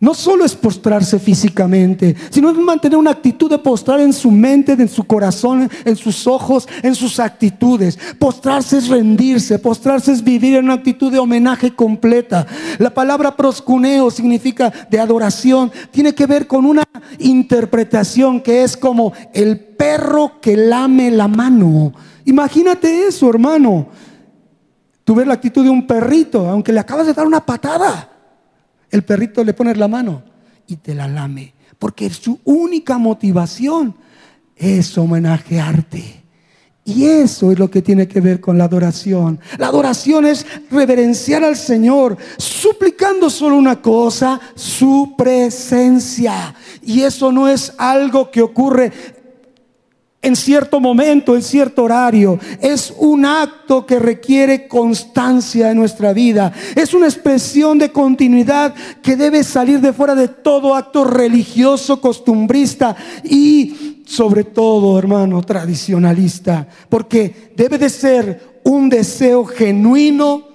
no 0.00 0.14
solo 0.14 0.46
es 0.46 0.54
postrarse 0.54 1.18
físicamente, 1.18 2.16
sino 2.30 2.50
es 2.50 2.56
mantener 2.56 2.98
una 2.98 3.10
actitud 3.10 3.50
de 3.50 3.58
postrar 3.58 4.00
en 4.00 4.14
su 4.14 4.30
mente, 4.30 4.72
en 4.72 4.88
su 4.88 5.04
corazón, 5.04 5.70
en 5.84 5.94
sus 5.94 6.26
ojos, 6.26 6.66
en 6.82 6.94
sus 6.94 7.20
actitudes. 7.20 7.98
Postrarse 8.18 8.78
es 8.78 8.88
rendirse, 8.88 9.58
postrarse 9.58 10.12
es 10.12 10.24
vivir 10.24 10.56
en 10.56 10.64
una 10.64 10.74
actitud 10.74 11.12
de 11.12 11.18
homenaje 11.18 11.74
completa. 11.74 12.46
La 12.78 12.88
palabra 12.88 13.36
proscuneo 13.36 14.10
significa 14.10 14.72
de 14.90 14.98
adoración, 14.98 15.70
tiene 15.90 16.14
que 16.14 16.26
ver 16.26 16.46
con 16.46 16.64
una 16.64 16.82
interpretación 17.18 18.40
que 18.40 18.64
es 18.64 18.78
como 18.78 19.12
el 19.34 19.60
perro 19.60 20.40
que 20.40 20.56
lame 20.56 21.10
la 21.10 21.28
mano. 21.28 21.92
Imagínate 22.24 23.06
eso, 23.06 23.28
hermano. 23.28 23.88
Tú 25.04 25.14
ves 25.14 25.26
la 25.26 25.34
actitud 25.34 25.62
de 25.62 25.70
un 25.70 25.86
perrito, 25.86 26.48
aunque 26.48 26.72
le 26.72 26.80
acabas 26.80 27.06
de 27.06 27.12
dar 27.12 27.26
una 27.26 27.44
patada 27.44 28.09
el 28.90 29.02
perrito 29.02 29.44
le 29.44 29.54
pone 29.54 29.74
la 29.74 29.88
mano 29.88 30.22
y 30.66 30.76
te 30.76 30.94
la 30.94 31.08
lame. 31.08 31.54
Porque 31.78 32.10
su 32.10 32.38
única 32.44 32.98
motivación 32.98 33.94
es 34.56 34.96
homenajearte. 34.98 36.20
Y 36.84 37.04
eso 37.04 37.52
es 37.52 37.58
lo 37.58 37.70
que 37.70 37.82
tiene 37.82 38.08
que 38.08 38.20
ver 38.20 38.40
con 38.40 38.58
la 38.58 38.64
adoración. 38.64 39.38
La 39.58 39.68
adoración 39.68 40.26
es 40.26 40.46
reverenciar 40.70 41.44
al 41.44 41.56
Señor, 41.56 42.16
suplicando 42.36 43.30
solo 43.30 43.56
una 43.56 43.80
cosa, 43.80 44.40
su 44.54 45.14
presencia. 45.16 46.54
Y 46.82 47.02
eso 47.02 47.30
no 47.30 47.48
es 47.48 47.72
algo 47.78 48.30
que 48.30 48.42
ocurre 48.42 48.92
en 50.22 50.36
cierto 50.36 50.80
momento, 50.80 51.34
en 51.34 51.42
cierto 51.42 51.84
horario. 51.84 52.38
Es 52.60 52.92
un 52.98 53.24
acto 53.24 53.86
que 53.86 53.98
requiere 53.98 54.68
constancia 54.68 55.70
en 55.70 55.78
nuestra 55.78 56.12
vida. 56.12 56.52
Es 56.74 56.92
una 56.92 57.06
expresión 57.06 57.78
de 57.78 57.90
continuidad 57.90 58.74
que 59.02 59.16
debe 59.16 59.42
salir 59.44 59.80
de 59.80 59.92
fuera 59.92 60.14
de 60.14 60.28
todo 60.28 60.74
acto 60.74 61.04
religioso, 61.04 62.00
costumbrista 62.00 62.96
y 63.24 64.02
sobre 64.06 64.44
todo, 64.44 64.98
hermano, 64.98 65.40
tradicionalista. 65.42 66.66
Porque 66.88 67.52
debe 67.56 67.78
de 67.78 67.88
ser 67.88 68.60
un 68.64 68.90
deseo 68.90 69.46
genuino, 69.46 70.48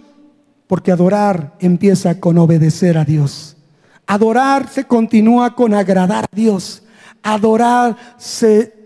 porque 0.67 0.91
adorar 0.91 1.55
empieza 1.59 2.19
con 2.19 2.37
obedecer 2.37 2.97
a 2.97 3.05
Dios. 3.05 3.57
Adorar 4.05 4.69
se 4.69 4.83
continúa 4.83 5.55
con 5.55 5.73
agradar 5.73 6.25
a 6.25 6.35
Dios. 6.35 6.83
Adorar 7.23 7.97
se 8.19 8.84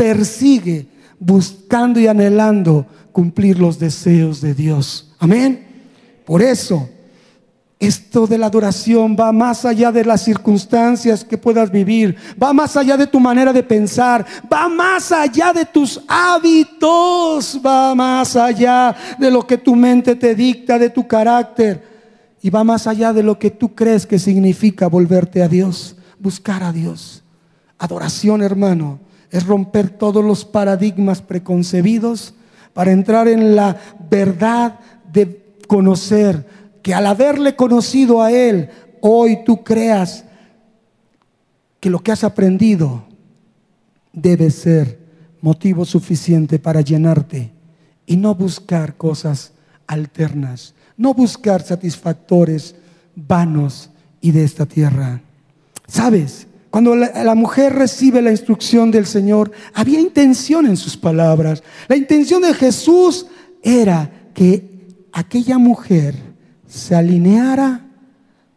persigue 0.00 0.86
buscando 1.18 2.00
y 2.00 2.06
anhelando 2.06 2.86
cumplir 3.12 3.58
los 3.58 3.78
deseos 3.78 4.40
de 4.40 4.54
Dios. 4.54 5.12
Amén. 5.18 5.66
Por 6.24 6.40
eso, 6.40 6.88
esto 7.78 8.26
de 8.26 8.38
la 8.38 8.46
adoración 8.46 9.14
va 9.14 9.30
más 9.30 9.66
allá 9.66 9.92
de 9.92 10.06
las 10.06 10.22
circunstancias 10.22 11.22
que 11.22 11.36
puedas 11.36 11.70
vivir, 11.70 12.16
va 12.42 12.54
más 12.54 12.78
allá 12.78 12.96
de 12.96 13.08
tu 13.08 13.20
manera 13.20 13.52
de 13.52 13.62
pensar, 13.62 14.24
va 14.50 14.70
más 14.70 15.12
allá 15.12 15.52
de 15.52 15.66
tus 15.66 16.00
hábitos, 16.08 17.60
va 17.62 17.94
más 17.94 18.36
allá 18.36 18.96
de 19.18 19.30
lo 19.30 19.46
que 19.46 19.58
tu 19.58 19.76
mente 19.76 20.16
te 20.16 20.34
dicta, 20.34 20.78
de 20.78 20.88
tu 20.88 21.06
carácter, 21.06 21.86
y 22.40 22.48
va 22.48 22.64
más 22.64 22.86
allá 22.86 23.12
de 23.12 23.22
lo 23.22 23.38
que 23.38 23.50
tú 23.50 23.74
crees 23.74 24.06
que 24.06 24.18
significa 24.18 24.86
volverte 24.86 25.42
a 25.42 25.48
Dios, 25.48 25.94
buscar 26.18 26.62
a 26.62 26.72
Dios. 26.72 27.22
Adoración, 27.78 28.42
hermano, 28.42 28.98
es 29.30 29.46
romper 29.46 29.90
todos 29.90 30.24
los 30.24 30.44
paradigmas 30.44 31.22
preconcebidos 31.22 32.34
para 32.72 32.92
entrar 32.92 33.28
en 33.28 33.54
la 33.56 33.76
verdad 34.10 34.78
de 35.12 35.54
conocer, 35.66 36.46
que 36.82 36.94
al 36.94 37.06
haberle 37.06 37.56
conocido 37.56 38.22
a 38.22 38.32
Él, 38.32 38.70
hoy 39.00 39.44
tú 39.44 39.62
creas 39.62 40.24
que 41.78 41.90
lo 41.90 42.00
que 42.00 42.12
has 42.12 42.24
aprendido 42.24 43.04
debe 44.12 44.50
ser 44.50 44.98
motivo 45.40 45.84
suficiente 45.84 46.58
para 46.58 46.80
llenarte 46.80 47.52
y 48.06 48.16
no 48.16 48.34
buscar 48.34 48.96
cosas 48.96 49.52
alternas, 49.86 50.74
no 50.96 51.14
buscar 51.14 51.62
satisfactores 51.62 52.74
vanos 53.14 53.90
y 54.20 54.32
de 54.32 54.44
esta 54.44 54.66
tierra. 54.66 55.20
¿Sabes? 55.86 56.46
Cuando 56.70 56.94
la, 56.94 57.34
mujer 57.34 57.74
recibe 57.74 58.22
la 58.22 58.30
instrucción 58.30 58.92
del 58.92 59.04
Señor, 59.04 59.50
había 59.74 59.98
intención 59.98 60.66
en 60.66 60.76
sus 60.76 60.96
palabras. 60.96 61.64
La 61.88 61.96
intención 61.96 62.42
de 62.42 62.54
Jesús 62.54 63.26
era 63.60 64.10
que 64.34 64.86
aquella 65.12 65.58
mujer 65.58 66.14
se 66.68 66.94
alineara 66.94 67.86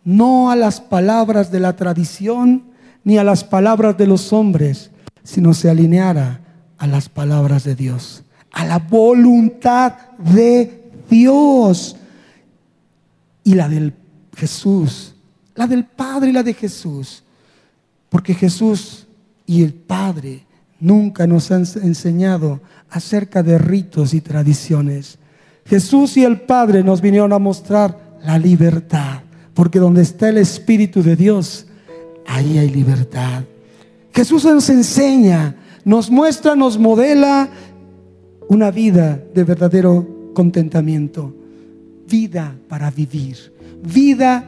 no 0.03 0.51
a 0.51 0.55
las 0.55 0.79
palabras 0.79 1.51
de 1.51 1.59
la 1.59 1.75
tradición 1.75 2.65
ni 3.03 3.17
a 3.17 3.23
las 3.23 3.43
palabras 3.43 3.97
de 3.97 4.05
los 4.05 4.31
hombres, 4.31 4.91
sino 5.23 5.55
se 5.55 5.71
alineara 5.71 6.41
a 6.77 6.85
las 6.85 7.09
palabras 7.09 7.63
de 7.63 7.73
Dios, 7.73 8.23
a 8.51 8.63
la 8.63 8.77
voluntad 8.77 9.93
de 10.19 10.91
Dios 11.09 11.95
y 13.43 13.55
la 13.55 13.67
del 13.67 13.95
Jesús, 14.37 15.15
la 15.55 15.65
del 15.65 15.85
Padre 15.85 16.29
y 16.29 16.33
la 16.33 16.43
de 16.43 16.53
Jesús 16.53 17.23
porque 18.13 18.35
Jesús 18.35 19.07
y 19.47 19.63
el 19.63 19.73
Padre 19.73 20.45
nunca 20.79 21.25
nos 21.25 21.49
han 21.49 21.65
enseñado 21.81 22.61
acerca 22.91 23.41
de 23.41 23.57
ritos 23.57 24.13
y 24.13 24.21
tradiciones. 24.21 25.17
Jesús 25.65 26.15
y 26.17 26.23
el 26.23 26.41
Padre 26.41 26.83
nos 26.83 27.01
vinieron 27.01 27.33
a 27.33 27.39
mostrar 27.39 28.19
la 28.23 28.37
libertad, 28.37 29.21
porque 29.55 29.79
donde 29.79 30.03
está 30.03 30.29
el 30.29 30.37
Espíritu 30.37 31.01
de 31.01 31.15
Dios, 31.15 31.65
ahí 32.27 32.59
hay 32.59 32.69
libertad. 32.69 33.45
Jesús 34.13 34.45
nos 34.45 34.69
enseña, 34.69 35.55
nos 35.83 36.11
muestra, 36.11 36.55
nos 36.55 36.77
modela 36.77 37.49
una 38.47 38.69
vida 38.69 39.19
de 39.33 39.43
verdadero 39.43 40.29
contentamiento, 40.35 41.33
vida 42.07 42.55
para 42.69 42.91
vivir, 42.91 43.51
vida 43.81 44.45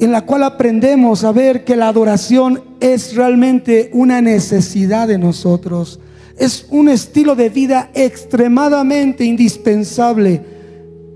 en 0.00 0.12
la 0.12 0.26
cual 0.26 0.42
aprendemos 0.42 1.24
a 1.24 1.32
ver 1.32 1.64
que 1.64 1.76
la 1.76 1.88
adoración 1.88 2.62
es 2.80 3.14
realmente 3.14 3.90
una 3.92 4.20
necesidad 4.20 5.08
de 5.08 5.18
nosotros. 5.18 6.00
Es 6.38 6.66
un 6.70 6.88
estilo 6.88 7.34
de 7.34 7.48
vida 7.48 7.90
extremadamente 7.94 9.24
indispensable 9.24 10.44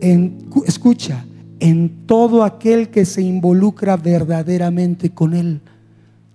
en, 0.00 0.48
escucha, 0.66 1.24
en 1.58 2.06
todo 2.06 2.42
aquel 2.42 2.88
que 2.88 3.04
se 3.04 3.20
involucra 3.20 3.96
verdaderamente 3.96 5.10
con 5.10 5.34
Él. 5.34 5.60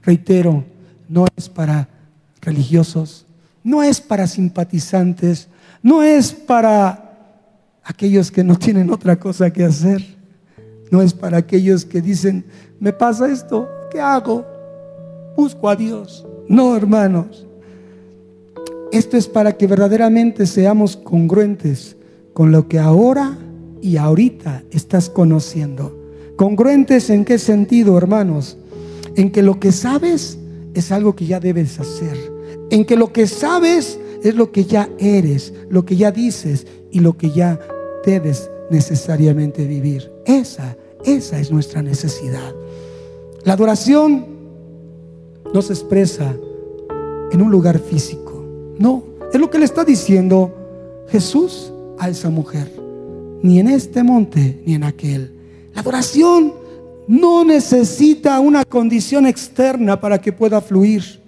Reitero, 0.04 0.64
no 1.10 1.26
es 1.36 1.50
para 1.50 1.90
religiosos, 2.42 3.26
no 3.64 3.82
es 3.82 4.00
para 4.00 4.28
simpatizantes, 4.28 5.48
no 5.82 6.04
es 6.04 6.32
para 6.32 7.02
aquellos 7.84 8.32
que 8.32 8.44
no 8.44 8.56
tienen 8.56 8.92
otra 8.92 9.16
cosa 9.16 9.52
que 9.52 9.64
hacer 9.64 10.15
no 10.96 11.02
es 11.02 11.14
para 11.14 11.40
aquellos 11.40 11.84
que 11.84 12.02
dicen, 12.02 12.46
me 12.80 12.94
pasa 12.94 13.30
esto, 13.30 13.68
¿qué 13.92 14.00
hago? 14.00 14.46
Busco 15.36 15.68
a 15.68 15.76
Dios. 15.76 16.26
No, 16.48 16.74
hermanos. 16.74 17.46
Esto 18.94 19.18
es 19.18 19.28
para 19.28 19.58
que 19.58 19.68
verdaderamente 19.68 20.46
seamos 20.46 20.96
congruentes 20.96 21.98
con 22.32 22.54
lo 22.54 22.70
que 22.70 22.80
ahora 22.80 23.38
y 23.82 23.98
ahorita 23.98 24.64
estás 24.72 25.10
conociendo. 25.10 25.94
Congruentes 26.38 27.10
en 27.10 27.26
qué 27.26 27.40
sentido, 27.40 27.98
hermanos? 27.98 28.58
En 29.18 29.34
que 29.34 29.44
lo 29.44 29.60
que 29.60 29.74
sabes 29.74 30.40
es 30.76 30.94
algo 30.94 31.14
que 31.14 31.26
ya 31.26 31.42
debes 31.42 31.78
hacer. 31.78 32.18
En 32.70 32.86
que 32.86 32.96
lo 32.96 33.12
que 33.12 33.28
sabes 33.28 34.00
es 34.24 34.34
lo 34.34 34.54
que 34.54 34.64
ya 34.64 34.88
eres, 34.98 35.54
lo 35.70 35.84
que 35.84 35.98
ya 35.98 36.14
dices 36.14 36.66
y 36.90 37.02
lo 37.02 37.18
que 37.18 37.32
ya 37.32 37.60
debes 38.06 38.50
necesariamente 38.70 39.66
vivir. 39.66 40.10
Esa, 40.26 40.78
esa 41.06 41.40
es 41.40 41.52
nuestra 41.52 41.82
necesidad. 41.82 42.54
La 43.44 43.54
adoración 43.54 44.26
no 45.54 45.62
se 45.62 45.74
expresa 45.74 46.36
en 47.32 47.42
un 47.42 47.52
lugar 47.52 47.80
físico. 47.80 48.44
No, 48.78 49.04
es 49.32 49.40
lo 49.40 49.50
que 49.50 49.60
le 49.60 49.66
está 49.66 49.84
diciendo 49.84 50.54
Jesús 51.10 51.72
a 52.00 52.10
esa 52.10 52.30
mujer. 52.30 52.72
Ni 53.42 53.60
en 53.60 53.68
este 53.68 54.04
monte 54.04 54.62
ni 54.66 54.74
en 54.74 54.84
aquel. 54.84 55.34
La 55.74 55.82
adoración 55.82 56.54
no 57.08 57.44
necesita 57.44 58.40
una 58.40 58.66
condición 58.66 59.28
externa 59.28 60.00
para 60.00 60.20
que 60.20 60.34
pueda 60.34 60.62
fluir. 60.62 61.22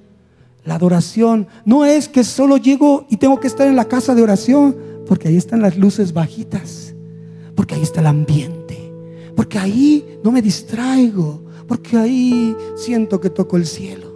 La 0.64 0.76
adoración 0.76 1.48
no 1.66 1.86
es 1.86 2.10
que 2.10 2.24
solo 2.24 2.58
llego 2.58 3.06
y 3.10 3.18
tengo 3.18 3.40
que 3.40 3.48
estar 3.48 3.68
en 3.68 3.76
la 3.76 3.86
casa 3.86 4.14
de 4.16 4.24
oración 4.24 4.76
Porque 5.08 5.30
ahí 5.30 5.38
están 5.38 5.62
las 5.62 5.78
luces 5.78 6.12
bajitas, 6.12 6.94
porque 7.56 7.76
ahí 7.76 7.82
está 7.82 8.02
el 8.02 8.08
ambiente, 8.08 8.57
porque 9.38 9.60
ahí 9.60 10.04
no 10.24 10.32
me 10.32 10.42
distraigo, 10.42 11.44
porque 11.68 11.96
ahí 11.96 12.56
siento 12.76 13.22
que 13.22 13.30
toco 13.30 13.56
el 13.56 13.68
cielo. 13.68 14.12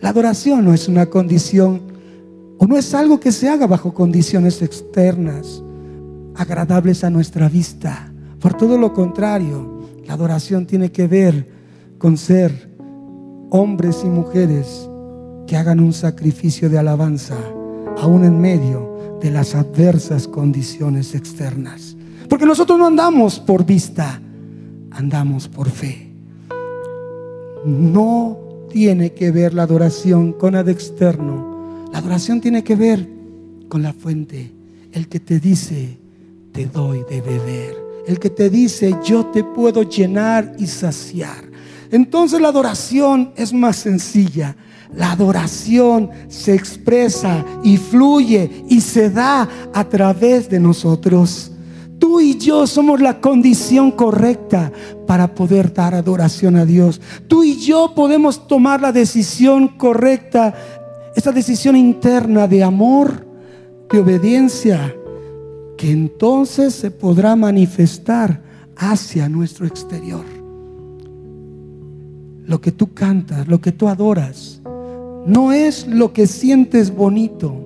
La 0.00 0.08
adoración 0.08 0.64
no 0.64 0.74
es 0.74 0.88
una 0.88 1.06
condición 1.06 1.80
o 2.58 2.66
no 2.66 2.76
es 2.76 2.92
algo 2.92 3.20
que 3.20 3.30
se 3.30 3.48
haga 3.48 3.68
bajo 3.68 3.94
condiciones 3.94 4.62
externas 4.62 5.62
agradables 6.34 7.04
a 7.04 7.10
nuestra 7.10 7.48
vista. 7.48 8.12
Por 8.40 8.54
todo 8.54 8.76
lo 8.78 8.92
contrario, 8.92 9.80
la 10.04 10.14
adoración 10.14 10.66
tiene 10.66 10.90
que 10.90 11.06
ver 11.06 11.46
con 11.98 12.16
ser 12.16 12.68
hombres 13.50 14.02
y 14.02 14.08
mujeres 14.08 14.90
que 15.46 15.56
hagan 15.56 15.78
un 15.78 15.92
sacrificio 15.92 16.68
de 16.68 16.78
alabanza, 16.78 17.36
aún 17.98 18.24
en 18.24 18.40
medio 18.40 19.18
de 19.22 19.30
las 19.30 19.54
adversas 19.54 20.26
condiciones 20.26 21.14
externas. 21.14 21.96
Porque 22.28 22.46
nosotros 22.46 22.78
no 22.78 22.86
andamos 22.86 23.38
por 23.38 23.64
vista, 23.64 24.20
andamos 24.90 25.48
por 25.48 25.68
fe. 25.68 26.10
No 27.64 28.38
tiene 28.70 29.12
que 29.12 29.30
ver 29.30 29.54
la 29.54 29.62
adoración 29.62 30.32
con 30.32 30.52
nada 30.52 30.70
externo. 30.70 31.86
La 31.92 31.98
adoración 31.98 32.40
tiene 32.40 32.62
que 32.62 32.76
ver 32.76 33.08
con 33.68 33.82
la 33.82 33.92
fuente, 33.92 34.52
el 34.92 35.08
que 35.08 35.20
te 35.20 35.40
dice, 35.40 35.98
te 36.52 36.66
doy 36.66 37.04
de 37.08 37.20
beber. 37.20 37.76
El 38.06 38.18
que 38.18 38.30
te 38.30 38.50
dice, 38.50 38.96
yo 39.04 39.26
te 39.26 39.42
puedo 39.42 39.82
llenar 39.82 40.54
y 40.58 40.66
saciar. 40.66 41.44
Entonces 41.90 42.40
la 42.40 42.48
adoración 42.48 43.32
es 43.36 43.52
más 43.52 43.76
sencilla. 43.76 44.56
La 44.94 45.12
adoración 45.12 46.10
se 46.28 46.54
expresa 46.54 47.44
y 47.64 47.76
fluye 47.76 48.64
y 48.68 48.80
se 48.80 49.10
da 49.10 49.48
a 49.72 49.84
través 49.88 50.48
de 50.48 50.60
nosotros. 50.60 51.52
Tú 51.98 52.20
y 52.20 52.36
yo 52.36 52.66
somos 52.66 53.00
la 53.00 53.20
condición 53.20 53.90
correcta 53.90 54.72
para 55.06 55.34
poder 55.34 55.72
dar 55.72 55.94
adoración 55.94 56.56
a 56.56 56.64
Dios. 56.64 57.00
Tú 57.26 57.42
y 57.42 57.56
yo 57.56 57.92
podemos 57.94 58.46
tomar 58.46 58.80
la 58.80 58.92
decisión 58.92 59.68
correcta, 59.68 60.54
esa 61.14 61.32
decisión 61.32 61.76
interna 61.76 62.46
de 62.46 62.62
amor, 62.62 63.26
de 63.90 64.00
obediencia, 64.00 64.94
que 65.76 65.90
entonces 65.90 66.74
se 66.74 66.90
podrá 66.90 67.36
manifestar 67.36 68.42
hacia 68.76 69.28
nuestro 69.28 69.66
exterior. 69.66 70.24
Lo 72.44 72.60
que 72.60 72.72
tú 72.72 72.92
cantas, 72.92 73.48
lo 73.48 73.60
que 73.60 73.72
tú 73.72 73.88
adoras, 73.88 74.60
no 75.26 75.52
es 75.52 75.86
lo 75.86 76.12
que 76.12 76.26
sientes 76.26 76.94
bonito, 76.94 77.56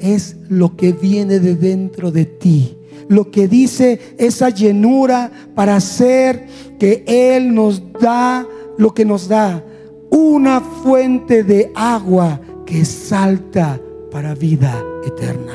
es 0.00 0.36
lo 0.48 0.76
que 0.76 0.92
viene 0.92 1.40
de 1.40 1.54
dentro 1.54 2.10
de 2.10 2.26
ti. 2.26 2.77
Lo 3.08 3.30
que 3.30 3.48
dice 3.48 4.14
esa 4.18 4.50
llenura 4.50 5.30
para 5.54 5.76
hacer 5.76 6.46
que 6.78 7.04
Él 7.06 7.54
nos 7.54 7.82
da 7.92 8.46
lo 8.78 8.94
que 8.94 9.04
nos 9.04 9.28
da, 9.28 9.62
una 10.08 10.60
fuente 10.60 11.42
de 11.42 11.70
agua 11.74 12.40
que 12.64 12.84
salta 12.84 13.78
para 14.10 14.34
vida 14.34 14.82
eterna. 15.04 15.52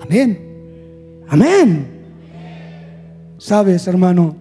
Amén. 0.00 0.38
Amén. 1.28 1.88
Sabes, 3.36 3.86
hermano, 3.86 4.36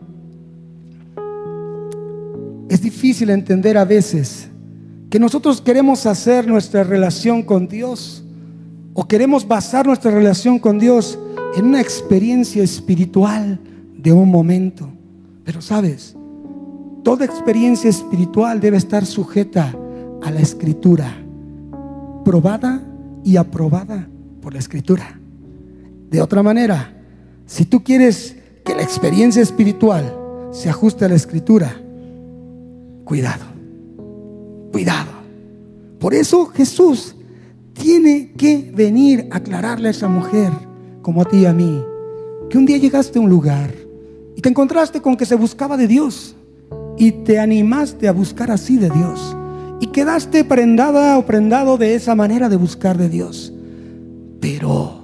es 2.70 2.82
difícil 2.82 3.32
entender 3.32 3.78
a 3.78 3.86
veces 3.86 4.48
que 5.10 5.20
nosotros 5.20 5.60
queremos 5.60 6.06
hacer 6.06 6.48
nuestra 6.48 6.84
relación 6.84 7.42
con 7.42 7.68
Dios 7.68 8.24
o 8.94 9.08
queremos 9.08 9.48
basar 9.48 9.88
nuestra 9.88 10.12
relación 10.12 10.60
con 10.60 10.78
Dios 10.78 11.18
en 11.56 11.66
una 11.66 11.82
experiencia 11.82 12.64
espiritual 12.64 13.60
de 13.98 14.12
un 14.12 14.30
momento. 14.30 14.90
Pero 15.44 15.62
sabes, 15.62 16.16
toda 17.04 17.26
experiencia 17.26 17.90
espiritual 17.90 18.60
debe 18.60 18.78
estar 18.78 19.06
sujeta 19.06 19.76
a 20.22 20.32
la 20.32 20.40
escritura, 20.40 21.12
probada 22.24 22.84
y 23.24 23.38
aprobada 23.38 24.08
por 24.42 24.54
la 24.54 24.60
escritura. 24.60 25.20
De 26.10 26.22
otra 26.22 26.44
manera, 26.44 26.94
si 27.46 27.66
tú 27.66 27.84
quieres 27.84 28.36
que 28.64 28.76
la 28.76 28.84
experiencia 28.84 29.42
espiritual 29.42 30.16
se 30.52 30.70
ajuste 30.70 31.06
a 31.06 31.10
la 31.10 31.16
escritura, 31.16 31.76
cuidado, 33.04 33.46
cuidado. 34.72 35.12
Por 36.00 36.14
eso 36.14 36.46
Jesús 36.48 37.16
tiene 37.74 38.32
que 38.38 38.72
venir 38.74 39.28
a 39.32 39.38
aclararle 39.38 39.88
a 39.88 39.92
esa 39.92 40.08
mujer, 40.08 40.52
como 41.02 41.22
a 41.22 41.26
ti 41.26 41.40
y 41.40 41.46
a 41.46 41.54
mí, 41.54 41.84
que 42.50 42.58
un 42.58 42.66
día 42.66 42.78
llegaste 42.78 43.20
a 43.20 43.22
un 43.22 43.30
lugar 43.30 43.74
y 44.36 44.42
te 44.42 44.50
encontraste 44.50 45.02
con 45.02 45.16
que 45.16 45.26
se 45.26 45.36
buscaba 45.36 45.78
de 45.78 45.88
Dios 45.88 46.36
y 46.98 47.12
te 47.12 47.40
animaste 47.40 48.08
a 48.08 48.12
buscar 48.12 48.52
así 48.52 48.78
de 48.78 48.90
Dios 48.90 49.36
y 49.80 49.88
quedaste 49.88 50.44
prendada 50.44 51.18
o 51.18 51.26
prendado 51.26 51.78
de 51.78 51.96
esa 51.96 52.16
manera 52.16 52.50
de 52.50 52.56
buscar 52.56 52.98
de 52.98 53.10
Dios. 53.10 53.54
Pero 54.40 55.00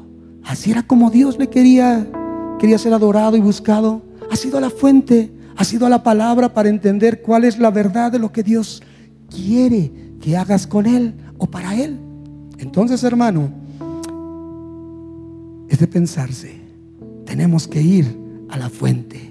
Así 0.46 0.72
era 0.72 0.84
como 0.84 1.10
Dios 1.10 1.40
le 1.40 1.50
quería, 1.50 2.08
quería 2.60 2.78
ser 2.78 2.94
adorado 2.94 3.36
y 3.36 3.40
buscado. 3.40 4.04
Ha 4.32 4.36
sido 4.36 4.60
la 4.60 4.70
fuente, 4.70 5.32
ha 5.58 5.64
sido 5.64 5.90
la 5.90 6.04
palabra 6.04 6.54
para 6.54 6.70
entender 6.70 7.22
cuál 7.22 7.46
es 7.46 7.58
la 7.58 7.72
verdad 7.72 8.12
de 8.12 8.20
lo 8.20 8.32
que 8.32 8.44
Dios 8.44 8.84
quiere 9.30 9.92
que 10.22 10.38
hagas 10.38 10.68
con 10.68 10.86
Él 10.86 11.16
o 11.40 11.48
para 11.48 11.76
Él. 11.76 12.00
Entonces, 12.60 13.04
hermano, 13.04 13.50
es 15.70 15.80
de 15.80 15.88
pensarse, 15.88 16.60
tenemos 17.26 17.68
que 17.68 17.82
ir 17.82 18.18
a 18.50 18.58
la 18.58 18.70
fuente, 18.70 19.30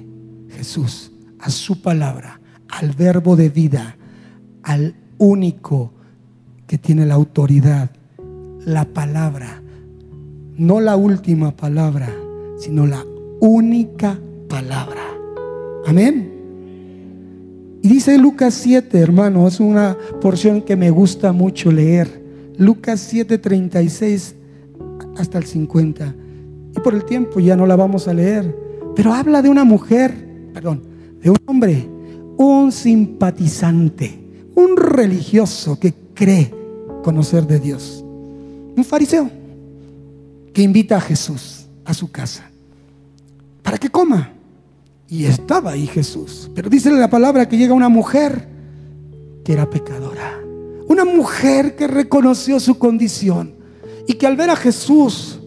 Jesús, 0.51 1.13
a 1.39 1.51
su 1.51 1.81
palabra, 1.81 2.41
al 2.69 2.91
verbo 2.91 3.37
de 3.37 3.49
vida, 3.49 3.97
al 4.63 4.95
único 5.19 5.93
que 6.67 6.79
tiene 6.79 7.07
la 7.07 7.15
autoridad, 7.15 7.91
la 8.65 8.85
palabra 8.87 9.63
no 10.57 10.81
la 10.81 10.97
última 10.97 11.57
palabra, 11.57 12.09
sino 12.59 12.87
la 12.87 13.05
única 13.41 14.19
palabra. 14.49 15.03
Amén. 15.87 16.31
Y 17.83 17.89
dice 17.89 18.17
Lucas 18.19 18.55
7, 18.55 18.99
hermano, 18.99 19.47
es 19.47 19.61
una 19.61 19.97
porción 20.21 20.63
que 20.63 20.77
me 20.77 20.91
gusta 20.91 21.33
mucho 21.33 21.71
leer. 21.71 22.23
Lucas 22.57 23.01
7, 23.01 23.39
36 23.39 24.37
hasta 25.17 25.39
el 25.39 25.45
50. 25.45 26.15
Y 26.77 26.81
por 26.81 26.95
el 26.95 27.05
tiempo 27.05 27.41
ya 27.41 27.57
no 27.57 27.67
la 27.67 27.77
vamos 27.77 28.09
a 28.09 28.15
leer. 28.15 28.57
Pero 28.95 29.13
habla 29.13 29.43
de 29.43 29.49
una 29.49 29.65
mujer, 29.65 30.51
perdón, 30.53 30.83
de 31.21 31.31
un 31.31 31.39
hombre, 31.47 31.89
un 32.37 32.73
simpatizante, 32.73 34.19
un 34.55 34.77
religioso 34.77 35.79
que 35.79 35.95
cree 36.15 36.53
conocer 37.03 37.47
de 37.47 37.61
Dios. 37.61 38.05
Un 38.77 38.85
fariseo 38.85 39.31
que 40.53 40.63
invita 40.63 40.97
a 40.97 41.01
Jesús 41.01 41.67
a 41.85 41.95
su 41.95 42.11
casa 42.11 42.51
para 43.63 43.79
que 43.79 43.91
coma. 43.91 44.31
Y 45.09 45.27
estaba 45.27 45.73
ahí 45.73 45.87
Jesús. 45.87 46.51
Pero 46.55 46.71
dice 46.71 46.91
la 46.91 47.11
palabra 47.11 47.49
que 47.49 47.57
llega 47.57 47.75
una 47.75 47.89
mujer 47.89 48.49
que 49.45 49.53
era 49.53 49.69
pecadora. 49.69 50.41
Una 50.89 51.05
mujer 51.05 51.77
que 51.77 51.87
reconoció 51.87 52.61
su 52.61 52.79
condición 52.79 53.55
y 54.07 54.15
que 54.15 54.27
al 54.27 54.37
ver 54.37 54.51
a 54.51 54.57
Jesús 54.57 55.41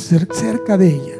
cerca 0.00 0.76
de 0.78 0.94
ella, 0.94 1.16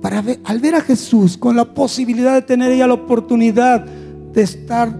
para 0.00 0.24
al 0.44 0.60
ver 0.60 0.74
a 0.74 0.80
Jesús 0.80 1.36
con 1.36 1.56
la 1.56 1.74
posibilidad 1.74 2.34
de 2.34 2.42
tener 2.42 2.72
ella 2.72 2.86
la 2.86 2.94
oportunidad 2.94 3.84
de 3.84 4.42
estar 4.42 4.98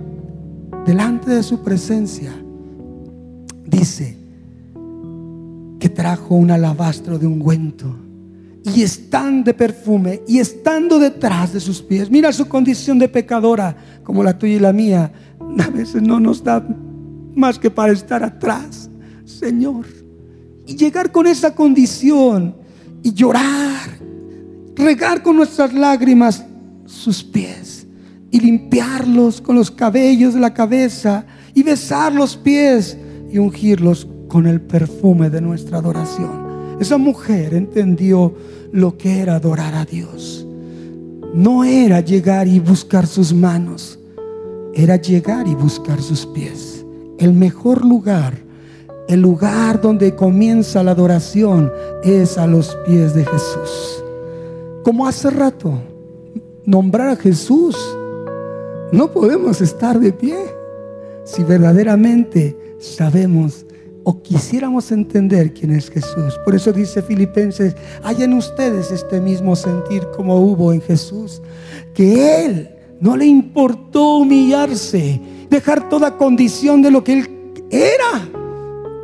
delante 0.85 1.31
de 1.31 1.43
su 1.43 1.63
presencia, 1.63 2.33
dice, 3.65 4.17
que 5.79 5.89
trajo 5.89 6.35
un 6.35 6.51
alabastro 6.51 7.19
de 7.19 7.27
ungüento 7.27 7.95
y 8.65 8.83
están 8.83 9.45
de 9.45 9.55
perfume 9.55 10.23
y 10.27 10.39
estando 10.39 10.99
detrás 10.99 11.53
de 11.53 11.61
sus 11.61 11.81
pies. 11.81 12.11
Mira 12.11 12.33
su 12.33 12.49
condición 12.49 12.99
de 12.99 13.09
pecadora 13.09 13.77
como 14.03 14.23
la 14.23 14.37
tuya 14.37 14.57
y 14.57 14.61
la 14.61 14.73
mía. 14.73 15.13
A 15.59 15.71
veces 15.71 16.03
no 16.03 16.19
nos 16.21 16.43
da 16.43 16.67
más 17.35 17.59
que 17.59 17.71
para 17.71 17.93
estar 17.93 18.23
atrás, 18.23 18.91
Señor. 19.25 19.87
Y 20.67 20.77
llegar 20.77 21.13
con 21.13 21.27
esa 21.27 21.55
condición 21.55 22.57
y 23.03 23.13
llorar, 23.13 23.99
regar 24.75 25.23
con 25.23 25.37
nuestras 25.37 25.73
lágrimas 25.73 26.45
sus 26.87 27.23
pies 27.23 27.87
y 28.31 28.41
limpiarlos 28.41 29.41
con 29.41 29.57
los 29.57 29.71
cabellos 29.71 30.35
de 30.35 30.41
la 30.41 30.55
cabeza 30.55 31.25
y 31.55 31.63
besar 31.63 32.13
los 32.13 32.37
pies 32.37 32.97
y 33.31 33.39
ungirlos 33.39 34.07
con 34.29 34.47
el 34.47 34.61
perfume 34.61 35.31
de 35.31 35.41
nuestra 35.41 35.79
adoración. 35.79 36.77
Esa 36.81 36.99
mujer 36.99 37.55
entendió 37.55 38.35
lo 38.73 38.97
que 38.97 39.21
era 39.21 39.37
adorar 39.37 39.75
a 39.75 39.85
Dios. 39.85 40.47
No 41.35 41.65
era 41.65 42.01
llegar 42.01 42.47
y 42.47 42.61
buscar 42.61 43.07
sus 43.07 43.33
manos, 43.33 43.99
era 44.75 44.97
llegar 44.97 45.49
y 45.49 45.55
buscar 45.55 46.01
sus 46.01 46.27
pies. 46.27 46.85
El 47.19 47.33
mejor 47.33 47.85
lugar 47.85 48.48
el 49.09 49.23
lugar 49.23 49.81
donde 49.81 50.15
comienza 50.15 50.83
la 50.83 50.91
adoración 50.91 51.73
es 52.05 52.37
a 52.37 52.47
los 52.47 52.77
pies 52.87 53.15
de 53.15 53.25
Jesús. 53.25 54.05
Como 54.85 55.07
hace 55.07 55.31
rato, 55.31 55.73
nombrar 56.65 57.09
a 57.09 57.17
Jesús, 57.17 57.75
no 58.93 59.11
podemos 59.11 59.61
estar 59.63 59.99
de 59.99 60.13
pie 60.13 60.37
si 61.25 61.43
verdaderamente 61.43 62.57
sabemos 62.79 63.65
o 64.05 64.23
quisiéramos 64.23 64.93
entender 64.93 65.53
quién 65.53 65.73
es 65.73 65.91
Jesús. 65.91 66.39
Por 66.45 66.55
eso 66.55 66.73
dice 66.73 67.03
Filipenses, 67.03 67.75
hay 68.03 68.23
en 68.23 68.35
ustedes 68.35 68.91
este 68.91 69.21
mismo 69.21 69.57
sentir 69.57 70.07
como 70.17 70.39
hubo 70.41 70.73
en 70.73 70.83
Jesús, 70.83 71.43
que 71.95 72.45
Él 72.45 72.71
no 73.01 73.17
le 73.17 73.27
importó 73.27 74.19
humillarse, 74.19 75.21
dejar 75.49 75.89
toda 75.89 76.17
condición 76.17 76.83
de 76.83 76.91
lo 76.91 77.05
que 77.05 77.13
Él 77.15 77.55
era. 77.71 78.38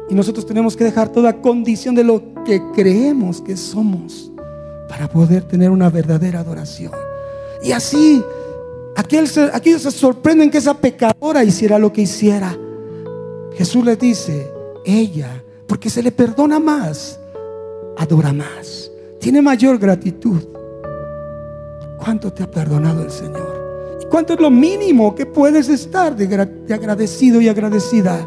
Y 0.08 0.14
nosotros 0.14 0.44
tenemos 0.44 0.76
que 0.76 0.84
dejar 0.84 1.08
toda 1.08 1.40
condición 1.40 1.94
de 1.94 2.04
lo 2.04 2.22
que 2.44 2.62
creemos 2.74 3.40
que 3.40 3.56
somos 3.56 4.30
para 4.88 5.08
poder 5.08 5.44
tener 5.44 5.70
una 5.70 5.88
verdadera 5.88 6.40
adoración. 6.40 6.92
Y 7.62 7.72
así, 7.72 8.22
aquel, 8.96 9.26
aquellos 9.52 9.82
se 9.82 9.90
sorprenden 9.90 10.50
que 10.50 10.58
esa 10.58 10.74
pecadora 10.74 11.42
hiciera 11.42 11.78
lo 11.78 11.92
que 11.92 12.02
hiciera. 12.02 12.56
Jesús 13.54 13.84
le 13.84 13.96
dice, 13.96 14.50
ella, 14.84 15.42
porque 15.66 15.88
se 15.88 16.02
le 16.02 16.12
perdona 16.12 16.60
más, 16.60 17.18
adora 17.96 18.32
más, 18.32 18.90
tiene 19.20 19.40
mayor 19.40 19.78
gratitud. 19.78 20.42
¿Cuánto 21.98 22.30
te 22.30 22.42
ha 22.42 22.50
perdonado 22.50 23.02
el 23.02 23.10
Señor? 23.10 23.98
¿Y 24.02 24.06
cuánto 24.06 24.34
es 24.34 24.40
lo 24.40 24.50
mínimo 24.50 25.14
que 25.14 25.24
puedes 25.24 25.70
estar 25.70 26.14
de 26.14 26.74
agradecido 26.74 27.40
y 27.40 27.48
agradecida? 27.48 28.26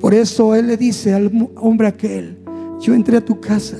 Por 0.00 0.14
eso 0.14 0.54
Él 0.54 0.68
le 0.68 0.76
dice 0.76 1.12
al 1.12 1.30
hombre 1.56 1.86
aquel, 1.88 2.38
yo 2.80 2.94
entré 2.94 3.18
a 3.18 3.24
tu 3.24 3.38
casa 3.38 3.78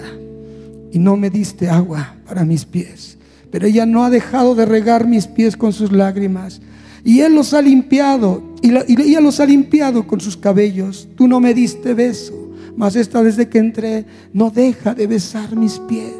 y 0.92 0.98
no 0.98 1.16
me 1.16 1.30
diste 1.30 1.68
agua 1.68 2.14
para 2.26 2.44
mis 2.44 2.66
pies, 2.66 3.16
pero 3.50 3.66
ella 3.66 3.86
no 3.86 4.04
ha 4.04 4.10
dejado 4.10 4.54
de 4.54 4.66
regar 4.66 5.06
mis 5.06 5.26
pies 5.26 5.56
con 5.56 5.72
sus 5.72 5.90
lágrimas. 5.90 6.60
Y 7.02 7.20
Él 7.20 7.34
los 7.34 7.54
ha 7.54 7.62
limpiado, 7.62 8.42
y, 8.60 8.70
ella 9.00 9.22
los 9.22 9.40
ha 9.40 9.46
limpiado 9.46 10.06
con 10.06 10.20
sus 10.20 10.36
cabellos. 10.36 11.08
Tú 11.16 11.26
no 11.26 11.40
me 11.40 11.54
diste 11.54 11.94
beso, 11.94 12.50
mas 12.76 12.96
esta 12.96 13.22
desde 13.22 13.48
que 13.48 13.58
entré 13.58 14.04
no 14.34 14.50
deja 14.50 14.94
de 14.94 15.06
besar 15.06 15.56
mis 15.56 15.78
pies. 15.78 16.14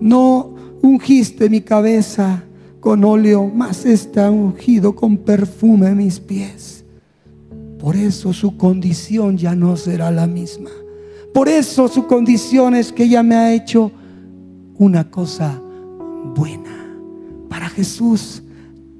No 0.00 0.54
ungiste 0.82 1.50
mi 1.50 1.60
cabeza 1.60 2.44
con 2.78 3.04
óleo, 3.04 3.50
mas 3.52 3.84
está 3.84 4.30
ungido 4.30 4.94
con 4.94 5.16
perfume 5.16 5.94
mis 5.96 6.20
pies. 6.20 6.81
Por 7.82 7.96
eso 7.96 8.32
su 8.32 8.56
condición 8.56 9.36
ya 9.36 9.56
no 9.56 9.76
será 9.76 10.12
la 10.12 10.28
misma. 10.28 10.70
Por 11.34 11.48
eso 11.48 11.88
su 11.88 12.06
condición 12.06 12.76
es 12.76 12.92
que 12.92 13.02
ella 13.02 13.24
me 13.24 13.34
ha 13.34 13.52
hecho 13.52 13.90
una 14.78 15.10
cosa 15.10 15.60
buena. 16.36 16.94
Para 17.48 17.68
Jesús 17.68 18.44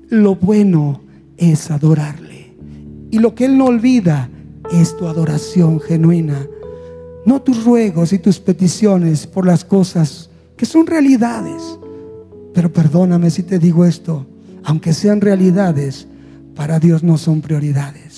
lo 0.09 0.35
bueno 0.35 1.01
es 1.37 1.71
adorarle. 1.71 2.57
Y 3.13 3.21
lo 3.21 3.37
que 3.37 3.45
Él 3.45 3.57
no 3.57 3.67
olvida 3.67 4.29
es 4.73 4.97
tu 4.97 5.07
adoración 5.07 5.79
genuina. 5.79 6.45
No 7.25 7.41
tus 7.41 7.65
ruegos 7.65 8.13
y 8.13 8.19
tus 8.19 8.41
peticiones 8.41 9.29
por 9.29 9.47
las 9.47 9.65
cosas 9.65 10.29
que 10.57 10.67
son 10.67 10.89
realidades. 10.89 11.79
Pero 12.53 12.73
perdóname 12.73 13.31
si 13.31 13.45
te 13.45 13.61
digo 13.61 13.85
esto, 13.85 14.27
aunque 14.65 14.93
sean 14.93 15.21
realidades, 15.21 16.09
para 16.57 16.81
Dios 16.81 17.05
no 17.05 17.17
son 17.17 17.43
prioridades 17.43 18.12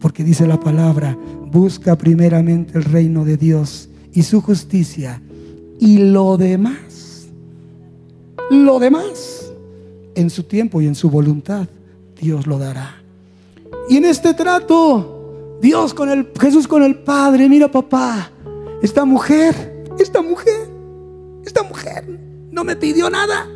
porque 0.00 0.24
dice 0.24 0.46
la 0.46 0.58
palabra, 0.58 1.16
busca 1.46 1.96
primeramente 1.96 2.76
el 2.78 2.84
reino 2.84 3.24
de 3.24 3.36
Dios 3.36 3.88
y 4.12 4.22
su 4.22 4.40
justicia 4.40 5.22
y 5.78 5.98
lo 5.98 6.36
demás, 6.36 7.28
lo 8.50 8.78
demás, 8.78 9.52
en 10.14 10.30
su 10.30 10.42
tiempo 10.44 10.80
y 10.80 10.86
en 10.86 10.94
su 10.94 11.10
voluntad, 11.10 11.68
Dios 12.20 12.46
lo 12.46 12.58
dará. 12.58 12.96
Y 13.88 13.96
en 13.96 14.04
este 14.04 14.34
trato, 14.34 15.58
Dios 15.60 15.94
con 15.94 16.10
el 16.10 16.28
Jesús 16.38 16.66
con 16.66 16.82
el 16.82 16.96
Padre, 16.96 17.48
mira 17.48 17.70
papá, 17.70 18.30
esta 18.82 19.04
mujer, 19.04 19.84
esta 19.98 20.22
mujer, 20.22 20.68
esta 21.44 21.62
mujer 21.62 22.18
no 22.50 22.64
me 22.64 22.76
pidió 22.76 23.08
nada. 23.10 23.46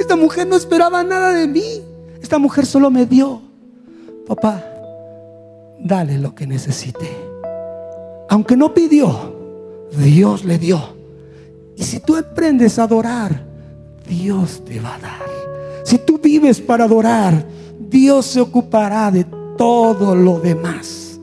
Esta 0.00 0.16
mujer 0.16 0.46
no 0.46 0.56
esperaba 0.56 1.02
nada 1.02 1.32
de 1.32 1.48
mí. 1.48 1.82
Esta 2.20 2.38
mujer 2.38 2.66
solo 2.66 2.90
me 2.90 3.06
dio. 3.06 3.42
Papá, 4.26 4.64
dale 5.82 6.18
lo 6.18 6.34
que 6.34 6.46
necesite. 6.46 7.08
Aunque 8.28 8.56
no 8.56 8.72
pidió, 8.72 9.34
Dios 9.98 10.44
le 10.44 10.58
dio. 10.58 10.80
Y 11.76 11.82
si 11.82 12.00
tú 12.00 12.16
aprendes 12.16 12.78
a 12.78 12.84
adorar, 12.84 13.44
Dios 14.08 14.62
te 14.64 14.80
va 14.80 14.94
a 14.94 14.98
dar. 14.98 15.22
Si 15.84 15.98
tú 15.98 16.18
vives 16.18 16.60
para 16.60 16.84
adorar, 16.84 17.44
Dios 17.78 18.26
se 18.26 18.40
ocupará 18.40 19.10
de 19.10 19.26
todo 19.56 20.14
lo 20.14 20.38
demás. 20.40 21.18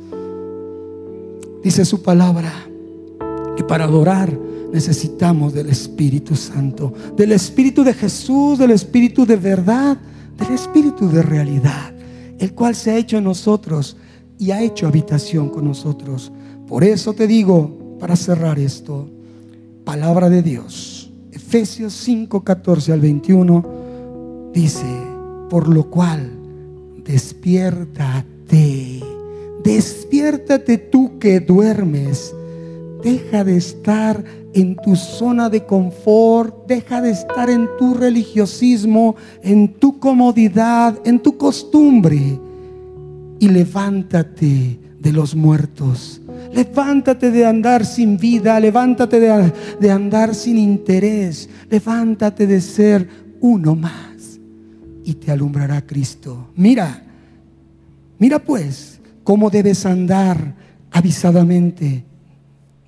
Dice 1.64 1.84
su 1.86 2.02
palabra 2.02 2.52
que 3.56 3.64
para 3.64 3.86
adorar 3.86 4.32
necesitamos 4.72 5.54
del 5.54 5.70
Espíritu 5.70 6.36
Santo, 6.36 6.94
del 7.16 7.32
Espíritu 7.32 7.84
de 7.84 7.94
Jesús, 7.94 8.60
del 8.60 8.72
Espíritu 8.72 9.26
de 9.26 9.36
verdad, 9.36 9.98
del 10.38 10.54
Espíritu 10.54 11.10
de 11.10 11.22
realidad, 11.22 11.92
el 12.38 12.54
cual 12.54 12.76
se 12.76 12.92
ha 12.92 12.98
hecho 12.98 13.18
en 13.18 13.24
nosotros 13.26 13.98
y 14.40 14.52
ha 14.52 14.64
hecho 14.64 14.88
habitación 14.88 15.50
con 15.50 15.66
nosotros. 15.66 16.32
Por 16.68 16.84
eso 16.84 17.14
te 17.14 17.28
digo, 17.28 17.98
para 18.00 18.16
cerrar 18.16 18.58
esto, 18.58 19.08
palabra 19.84 20.30
de 20.30 20.42
Dios, 20.42 21.12
Efesios 21.32 21.94
5, 21.94 22.44
14 22.44 22.94
al 22.94 23.02
21, 23.02 24.52
dice, 24.54 24.86
por 25.50 25.68
lo 25.68 25.90
cual, 25.90 26.32
despiértate, 27.04 29.04
despiértate 29.64 30.78
tú 30.78 31.20
que 31.20 31.42
duermes, 31.42 32.34
deja 33.04 33.44
de 33.44 33.58
estar 33.58 34.24
en 34.54 34.78
tu 34.78 34.96
zona 34.96 35.50
de 35.50 35.66
confort, 35.66 36.66
deja 36.66 37.02
de 37.02 37.12
estar 37.12 37.50
en 37.50 37.68
tu 37.78 37.94
religiosismo, 37.94 39.18
en 39.44 39.74
tu 39.74 40.00
comodidad, 40.00 40.98
en 41.04 41.20
tu 41.20 41.38
costumbre 41.38 42.40
y 43.40 43.50
levántate 43.50 44.80
de 45.00 45.14
los 45.14 45.36
muertos. 45.36 46.22
Levántate 46.52 47.32
de 47.32 47.46
andar 47.46 47.86
sin 47.86 48.18
vida, 48.18 48.60
levántate 48.60 49.20
de, 49.20 49.92
andar 49.92 50.36
sin 50.36 50.58
interés, 50.58 51.50
levántate 51.70 52.48
de 52.48 52.60
ser 52.60 53.08
uno 53.40 53.76
más 53.76 54.40
y 55.04 55.14
te 55.14 55.32
alumbrará 55.32 55.86
Cristo. 55.86 56.50
Mira, 56.56 57.04
mira 58.18 58.40
pues 58.40 59.00
cómo 59.24 59.50
debes 59.50 59.86
andar 59.86 60.56
avisadamente, 60.92 62.04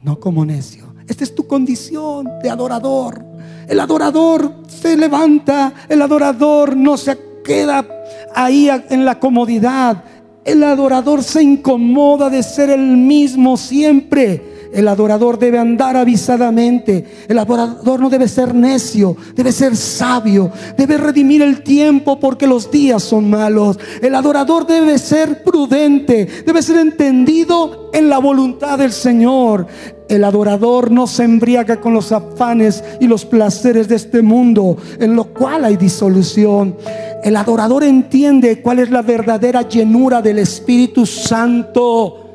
no 0.01 0.19
como 0.19 0.43
necio. 0.43 0.91
Esta 1.07 1.23
es 1.23 1.35
tu 1.35 1.45
condición 1.45 2.27
de 2.41 2.49
adorador. 2.49 3.23
El 3.67 3.79
adorador 3.79 4.63
se 4.67 4.97
levanta, 4.97 5.73
el 5.87 6.01
adorador 6.01 6.75
no 6.75 6.97
se 6.97 7.17
queda 7.43 7.85
ahí 8.33 8.69
en 8.89 9.05
la 9.05 9.19
comodidad. 9.19 10.03
El 10.43 10.63
adorador 10.63 11.23
se 11.23 11.43
incomoda 11.43 12.29
de 12.29 12.41
ser 12.41 12.69
el 12.69 12.97
mismo 12.97 13.57
siempre. 13.57 14.69
El 14.73 14.87
adorador 14.87 15.37
debe 15.37 15.59
andar 15.59 15.97
avisadamente. 15.97 17.25
El 17.27 17.37
adorador 17.37 17.99
no 17.99 18.09
debe 18.09 18.27
ser 18.27 18.55
necio, 18.55 19.17
debe 19.35 19.51
ser 19.51 19.75
sabio, 19.75 20.51
debe 20.77 20.97
redimir 20.97 21.41
el 21.41 21.61
tiempo 21.61 22.19
porque 22.19 22.47
los 22.47 22.71
días 22.71 23.03
son 23.03 23.29
malos. 23.29 23.77
El 24.01 24.15
adorador 24.15 24.65
debe 24.65 24.97
ser 24.97 25.43
prudente, 25.43 26.27
debe 26.45 26.61
ser 26.61 26.77
entendido 26.77 27.89
en 27.93 28.09
la 28.09 28.19
voluntad 28.19 28.79
del 28.79 28.93
Señor. 28.93 29.67
El 30.11 30.25
adorador 30.25 30.91
no 30.91 31.07
se 31.07 31.23
embriaga 31.23 31.79
con 31.79 31.93
los 31.93 32.11
afanes 32.11 32.83
y 32.99 33.07
los 33.07 33.23
placeres 33.23 33.87
de 33.87 33.95
este 33.95 34.21
mundo, 34.21 34.75
en 34.99 35.15
lo 35.15 35.23
cual 35.23 35.63
hay 35.63 35.77
disolución. 35.77 36.75
El 37.23 37.37
adorador 37.37 37.85
entiende 37.85 38.61
cuál 38.61 38.79
es 38.79 38.91
la 38.91 39.03
verdadera 39.03 39.61
llenura 39.61 40.21
del 40.21 40.39
Espíritu 40.39 41.05
Santo 41.05 42.25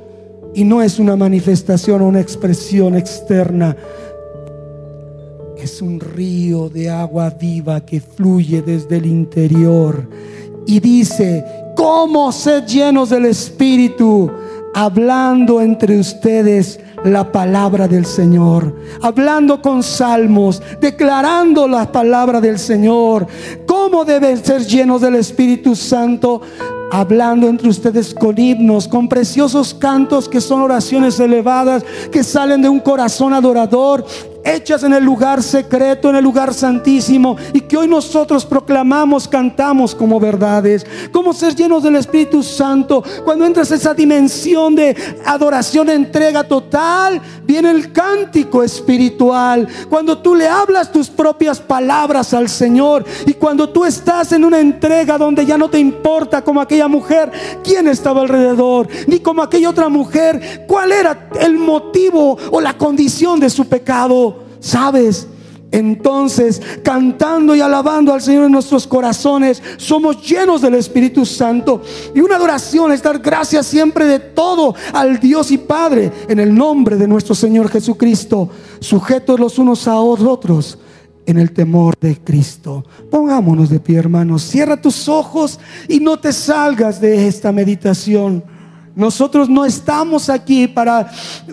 y 0.54 0.64
no 0.64 0.80
es 0.80 0.98
una 0.98 1.16
manifestación 1.16 2.00
o 2.00 2.08
una 2.08 2.20
expresión 2.20 2.96
externa. 2.96 3.76
Es 5.58 5.82
un 5.82 6.00
río 6.00 6.70
de 6.70 6.88
agua 6.88 7.28
viva 7.28 7.84
que 7.84 8.00
fluye 8.00 8.62
desde 8.62 8.96
el 8.96 9.04
interior. 9.04 10.08
Y 10.66 10.80
dice, 10.80 11.44
¿cómo 11.76 12.32
ser 12.32 12.64
llenos 12.64 13.10
del 13.10 13.26
Espíritu? 13.26 14.30
Hablando 14.72 15.60
entre 15.60 15.98
ustedes 15.98 16.80
la 17.04 17.30
palabra 17.30 17.86
del 17.88 18.06
Señor, 18.06 18.74
hablando 19.02 19.60
con 19.60 19.82
salmos, 19.82 20.62
declarando 20.80 21.68
la 21.68 21.90
palabra 21.90 22.40
del 22.40 22.58
Señor. 22.58 23.26
¿Cómo 23.66 24.04
deben 24.04 24.44
ser 24.44 24.64
llenos 24.66 25.00
del 25.00 25.16
Espíritu 25.16 25.74
Santo? 25.74 26.40
hablando 26.90 27.48
entre 27.48 27.68
ustedes 27.68 28.14
con 28.14 28.38
himnos, 28.38 28.86
con 28.86 29.08
preciosos 29.08 29.74
cantos 29.74 30.28
que 30.28 30.40
son 30.40 30.62
oraciones 30.62 31.18
elevadas, 31.18 31.84
que 32.12 32.22
salen 32.22 32.62
de 32.62 32.68
un 32.68 32.80
corazón 32.80 33.32
adorador 33.32 34.06
hechas 34.46 34.84
en 34.84 34.94
el 34.94 35.04
lugar 35.04 35.42
secreto, 35.42 36.08
en 36.08 36.16
el 36.16 36.24
lugar 36.24 36.54
santísimo, 36.54 37.36
y 37.52 37.60
que 37.60 37.76
hoy 37.76 37.88
nosotros 37.88 38.46
proclamamos, 38.46 39.26
cantamos 39.26 39.94
como 39.94 40.20
verdades. 40.20 40.86
Como 41.12 41.32
ser 41.32 41.54
llenos 41.54 41.82
del 41.82 41.96
Espíritu 41.96 42.42
Santo. 42.42 43.02
Cuando 43.24 43.44
entras 43.44 43.72
a 43.72 43.74
esa 43.74 43.92
dimensión 43.92 44.74
de 44.74 44.96
adoración, 45.24 45.90
entrega 45.90 46.44
total, 46.44 47.20
viene 47.44 47.70
el 47.70 47.92
cántico 47.92 48.62
espiritual. 48.62 49.66
Cuando 49.88 50.18
tú 50.18 50.34
le 50.34 50.46
hablas 50.46 50.92
tus 50.92 51.08
propias 51.08 51.58
palabras 51.58 52.32
al 52.32 52.48
Señor, 52.48 53.04
y 53.26 53.34
cuando 53.34 53.68
tú 53.68 53.84
estás 53.84 54.32
en 54.32 54.44
una 54.44 54.60
entrega 54.60 55.18
donde 55.18 55.44
ya 55.44 55.58
no 55.58 55.68
te 55.68 55.78
importa 55.78 56.42
como 56.42 56.60
aquella 56.60 56.88
mujer, 56.88 57.32
quién 57.64 57.88
estaba 57.88 58.22
alrededor, 58.22 58.88
ni 59.06 59.18
como 59.18 59.42
aquella 59.42 59.70
otra 59.70 59.88
mujer, 59.88 60.64
cuál 60.68 60.92
era 60.92 61.28
el 61.40 61.58
motivo 61.58 62.38
o 62.50 62.60
la 62.60 62.76
condición 62.76 63.40
de 63.40 63.50
su 63.50 63.66
pecado. 63.66 64.35
¿Sabes? 64.66 65.28
Entonces, 65.70 66.60
cantando 66.82 67.54
y 67.54 67.60
alabando 67.60 68.12
al 68.12 68.20
Señor 68.20 68.46
en 68.46 68.50
nuestros 68.50 68.84
corazones, 68.84 69.62
somos 69.76 70.28
llenos 70.28 70.60
del 70.60 70.74
Espíritu 70.74 71.24
Santo. 71.24 71.82
Y 72.16 72.20
una 72.20 72.34
adoración 72.34 72.90
es 72.90 73.00
dar 73.00 73.20
gracias 73.20 73.64
siempre 73.66 74.06
de 74.06 74.18
todo 74.18 74.74
al 74.92 75.20
Dios 75.20 75.52
y 75.52 75.58
Padre 75.58 76.10
en 76.28 76.40
el 76.40 76.52
nombre 76.52 76.96
de 76.96 77.06
nuestro 77.06 77.36
Señor 77.36 77.68
Jesucristo, 77.68 78.50
sujetos 78.80 79.38
los 79.38 79.56
unos 79.60 79.86
a 79.86 80.00
otros 80.00 80.78
en 81.26 81.38
el 81.38 81.52
temor 81.52 81.94
de 82.00 82.18
Cristo. 82.18 82.84
Pongámonos 83.08 83.70
de 83.70 83.78
pie, 83.78 83.98
hermanos. 83.98 84.42
Cierra 84.42 84.80
tus 84.80 85.08
ojos 85.08 85.60
y 85.86 86.00
no 86.00 86.18
te 86.18 86.32
salgas 86.32 87.00
de 87.00 87.28
esta 87.28 87.52
meditación. 87.52 88.42
Nosotros 88.96 89.50
no 89.50 89.66
estamos 89.66 90.30
aquí 90.30 90.66
para 90.66 91.10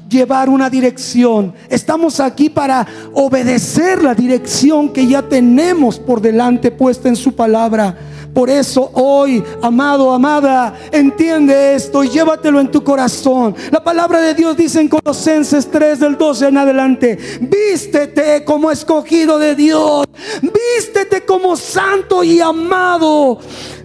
llevar 0.07 0.49
una 0.49 0.69
dirección, 0.69 1.53
estamos 1.67 2.21
aquí 2.21 2.49
para 2.49 2.87
obedecer 3.13 4.01
la 4.01 4.15
dirección 4.15 4.93
que 4.93 5.05
ya 5.05 5.21
tenemos 5.21 5.99
por 5.99 6.21
delante 6.21 6.71
puesta 6.71 7.09
en 7.09 7.17
su 7.17 7.35
palabra. 7.35 7.97
Por 8.33 8.49
eso 8.49 8.89
hoy, 8.93 9.43
amado, 9.61 10.13
amada, 10.13 10.73
entiende 10.89 11.75
esto 11.75 12.01
y 12.05 12.09
llévatelo 12.09 12.61
en 12.61 12.71
tu 12.71 12.81
corazón. 12.81 13.53
La 13.71 13.83
palabra 13.83 14.21
de 14.21 14.33
Dios 14.33 14.55
dice 14.55 14.79
en 14.79 14.87
Colosenses 14.87 15.69
3 15.69 15.99
del 15.99 16.17
12 16.17 16.47
en 16.47 16.57
adelante, 16.57 17.17
vístete 17.41 18.45
como 18.45 18.71
escogido 18.71 19.37
de 19.37 19.53
Dios, 19.53 20.05
vístete 20.41 21.25
como 21.25 21.57
santo 21.57 22.23
y 22.23 22.39
amado 22.39 23.39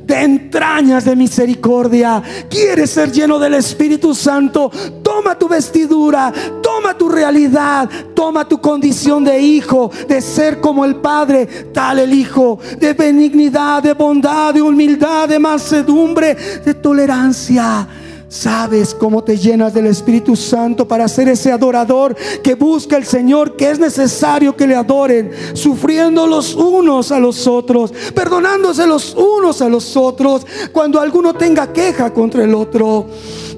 de 0.08 0.22
entrañas 0.22 1.04
de 1.04 1.14
misericordia. 1.14 2.22
Quieres 2.48 2.90
ser 2.90 3.12
lleno 3.12 3.38
del 3.38 3.54
Espíritu 3.54 4.14
Santo. 4.14 4.72
Toma 5.02 5.38
tu 5.38 5.46
vestidura, 5.46 6.32
toma 6.62 6.96
tu 6.96 7.10
realidad, 7.10 7.88
toma 8.14 8.48
tu 8.48 8.58
condición 8.58 9.22
de 9.22 9.38
hijo, 9.38 9.90
de 10.08 10.20
ser 10.22 10.60
como 10.60 10.84
el 10.86 10.96
Padre, 10.96 11.46
tal 11.72 11.98
el 11.98 12.14
Hijo, 12.14 12.58
de 12.80 12.94
benignidad, 12.94 13.82
de 13.82 13.92
bondad, 13.92 14.54
de 14.54 14.62
humildad, 14.62 15.28
de 15.28 15.38
mansedumbre, 15.38 16.34
de 16.64 16.74
tolerancia 16.74 17.86
Sabes 18.28 18.94
cómo 18.94 19.24
te 19.24 19.38
llenas 19.38 19.72
del 19.72 19.86
Espíritu 19.86 20.36
Santo 20.36 20.86
para 20.86 21.08
ser 21.08 21.28
ese 21.28 21.50
adorador 21.50 22.14
que 22.42 22.54
busca 22.54 22.98
el 22.98 23.04
Señor, 23.04 23.56
que 23.56 23.70
es 23.70 23.78
necesario 23.78 24.54
que 24.54 24.66
le 24.66 24.74
adoren, 24.76 25.30
sufriendo 25.54 26.26
los 26.26 26.54
unos 26.54 27.10
a 27.10 27.18
los 27.18 27.46
otros, 27.46 27.90
perdonándose 28.14 28.86
los 28.86 29.14
unos 29.14 29.62
a 29.62 29.68
los 29.70 29.96
otros 29.96 30.46
cuando 30.72 31.00
alguno 31.00 31.32
tenga 31.32 31.72
queja 31.72 32.12
contra 32.12 32.44
el 32.44 32.54
otro. 32.54 33.06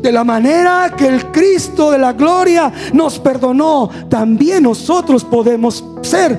De 0.00 0.12
la 0.12 0.22
manera 0.22 0.94
que 0.96 1.08
el 1.08 1.26
Cristo 1.32 1.90
de 1.90 1.98
la 1.98 2.12
gloria 2.12 2.72
nos 2.92 3.18
perdonó, 3.18 3.90
también 4.08 4.62
nosotros 4.62 5.24
podemos 5.24 5.84
ser 6.02 6.38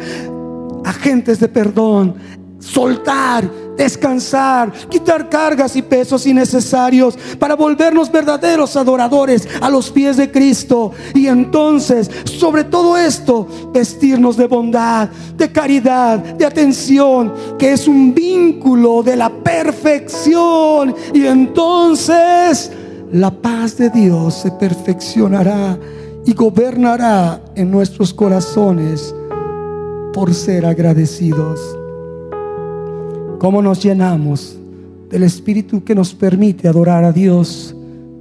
agentes 0.86 1.40
de 1.42 1.50
perdón, 1.50 2.16
soltar 2.62 3.50
descansar, 3.82 4.72
quitar 4.90 5.30
cargas 5.30 5.76
y 5.76 5.82
pesos 5.82 6.26
innecesarios 6.28 7.18
para 7.40 7.56
volvernos 7.56 8.12
verdaderos 8.12 8.76
adoradores 8.76 9.48
a 9.60 9.70
los 9.70 9.90
pies 9.90 10.18
de 10.18 10.32
Cristo. 10.32 10.92
Y 11.16 11.28
entonces, 11.28 12.10
sobre 12.26 12.64
todo 12.64 12.98
esto, 12.98 13.48
vestirnos 13.74 14.38
de 14.38 14.48
bondad, 14.48 15.10
de 15.36 15.52
caridad, 15.52 16.20
de 16.20 16.46
atención, 16.46 17.34
que 17.58 17.74
es 17.74 17.88
un 17.88 18.14
vínculo 18.14 19.02
de 19.02 19.16
la 19.16 19.30
perfección. 19.30 20.96
Y 21.14 21.26
entonces 21.26 22.72
la 23.12 23.32
paz 23.32 23.78
de 23.78 23.90
Dios 23.90 24.36
se 24.36 24.52
perfeccionará 24.52 25.78
y 26.24 26.34
gobernará 26.34 27.42
en 27.56 27.72
nuestros 27.72 28.14
corazones 28.14 29.16
por 30.14 30.34
ser 30.36 30.66
agradecidos 30.68 31.60
cómo 33.42 33.60
nos 33.60 33.82
llenamos 33.82 34.56
del 35.10 35.24
Espíritu 35.24 35.84
que 35.84 35.96
nos 35.96 36.14
permite 36.14 36.68
adorar 36.68 37.04
a 37.04 37.12
Dios 37.12 37.76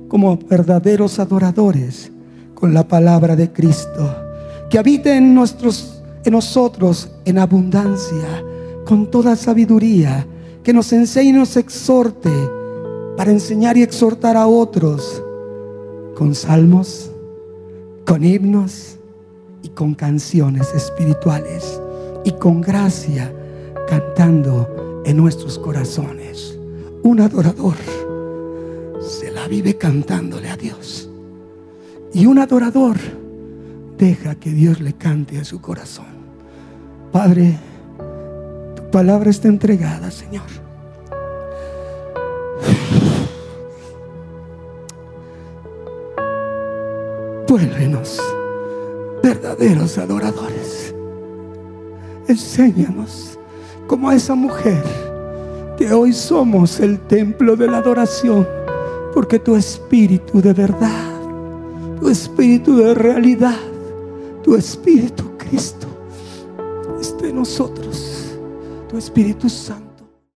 como 0.08 0.38
verdaderos 0.38 1.18
adoradores 1.18 2.10
con 2.54 2.72
la 2.72 2.88
palabra 2.88 3.36
de 3.36 3.52
Cristo, 3.52 4.16
que 4.70 4.78
habite 4.78 5.14
en, 5.14 5.34
nuestros, 5.34 6.02
en 6.24 6.32
nosotros 6.32 7.10
en 7.26 7.36
abundancia, 7.36 8.42
con 8.86 9.10
toda 9.10 9.36
sabiduría, 9.36 10.26
que 10.62 10.72
nos 10.72 10.90
enseñe 10.90 11.28
y 11.28 11.32
nos 11.32 11.54
exhorte 11.58 12.32
para 13.18 13.30
enseñar 13.30 13.76
y 13.76 13.82
exhortar 13.82 14.38
a 14.38 14.46
otros 14.46 15.22
con 16.16 16.34
salmos, 16.34 17.10
con 18.06 18.24
himnos 18.24 18.96
y 19.62 19.68
con 19.68 19.92
canciones 19.92 20.72
espirituales 20.74 21.78
y 22.24 22.32
con 22.32 22.62
gracia 22.62 23.30
cantando 23.86 24.89
en 25.04 25.16
nuestros 25.16 25.58
corazones. 25.58 26.58
Un 27.02 27.20
adorador 27.20 27.76
se 29.00 29.30
la 29.30 29.48
vive 29.48 29.76
cantándole 29.76 30.48
a 30.48 30.56
Dios. 30.56 31.08
Y 32.12 32.26
un 32.26 32.38
adorador 32.38 32.96
deja 33.96 34.34
que 34.34 34.50
Dios 34.50 34.80
le 34.80 34.94
cante 34.94 35.38
a 35.38 35.44
su 35.44 35.60
corazón. 35.60 36.06
Padre, 37.12 37.58
tu 38.76 38.90
palabra 38.90 39.30
está 39.30 39.48
entregada, 39.48 40.10
Señor. 40.10 40.46
Vuélvenos 47.48 48.20
verdaderos 49.22 49.98
adoradores. 49.98 50.94
Enséñanos 52.28 53.39
como 53.90 54.08
a 54.08 54.14
esa 54.14 54.36
mujer, 54.36 54.84
que 55.76 55.92
hoy 55.92 56.12
somos 56.12 56.78
el 56.78 57.00
templo 57.08 57.56
de 57.56 57.66
la 57.66 57.78
adoración, 57.78 58.46
porque 59.12 59.40
tu 59.40 59.56
espíritu 59.56 60.40
de 60.40 60.52
verdad, 60.52 61.10
tu 61.98 62.08
espíritu 62.08 62.76
de 62.76 62.94
realidad, 62.94 63.58
tu 64.44 64.54
espíritu 64.54 65.36
Cristo, 65.36 65.88
esté 67.00 67.30
en 67.30 67.34
nosotros, 67.34 68.36
tu 68.88 68.96
Espíritu 68.96 69.48
Santo 69.48 69.89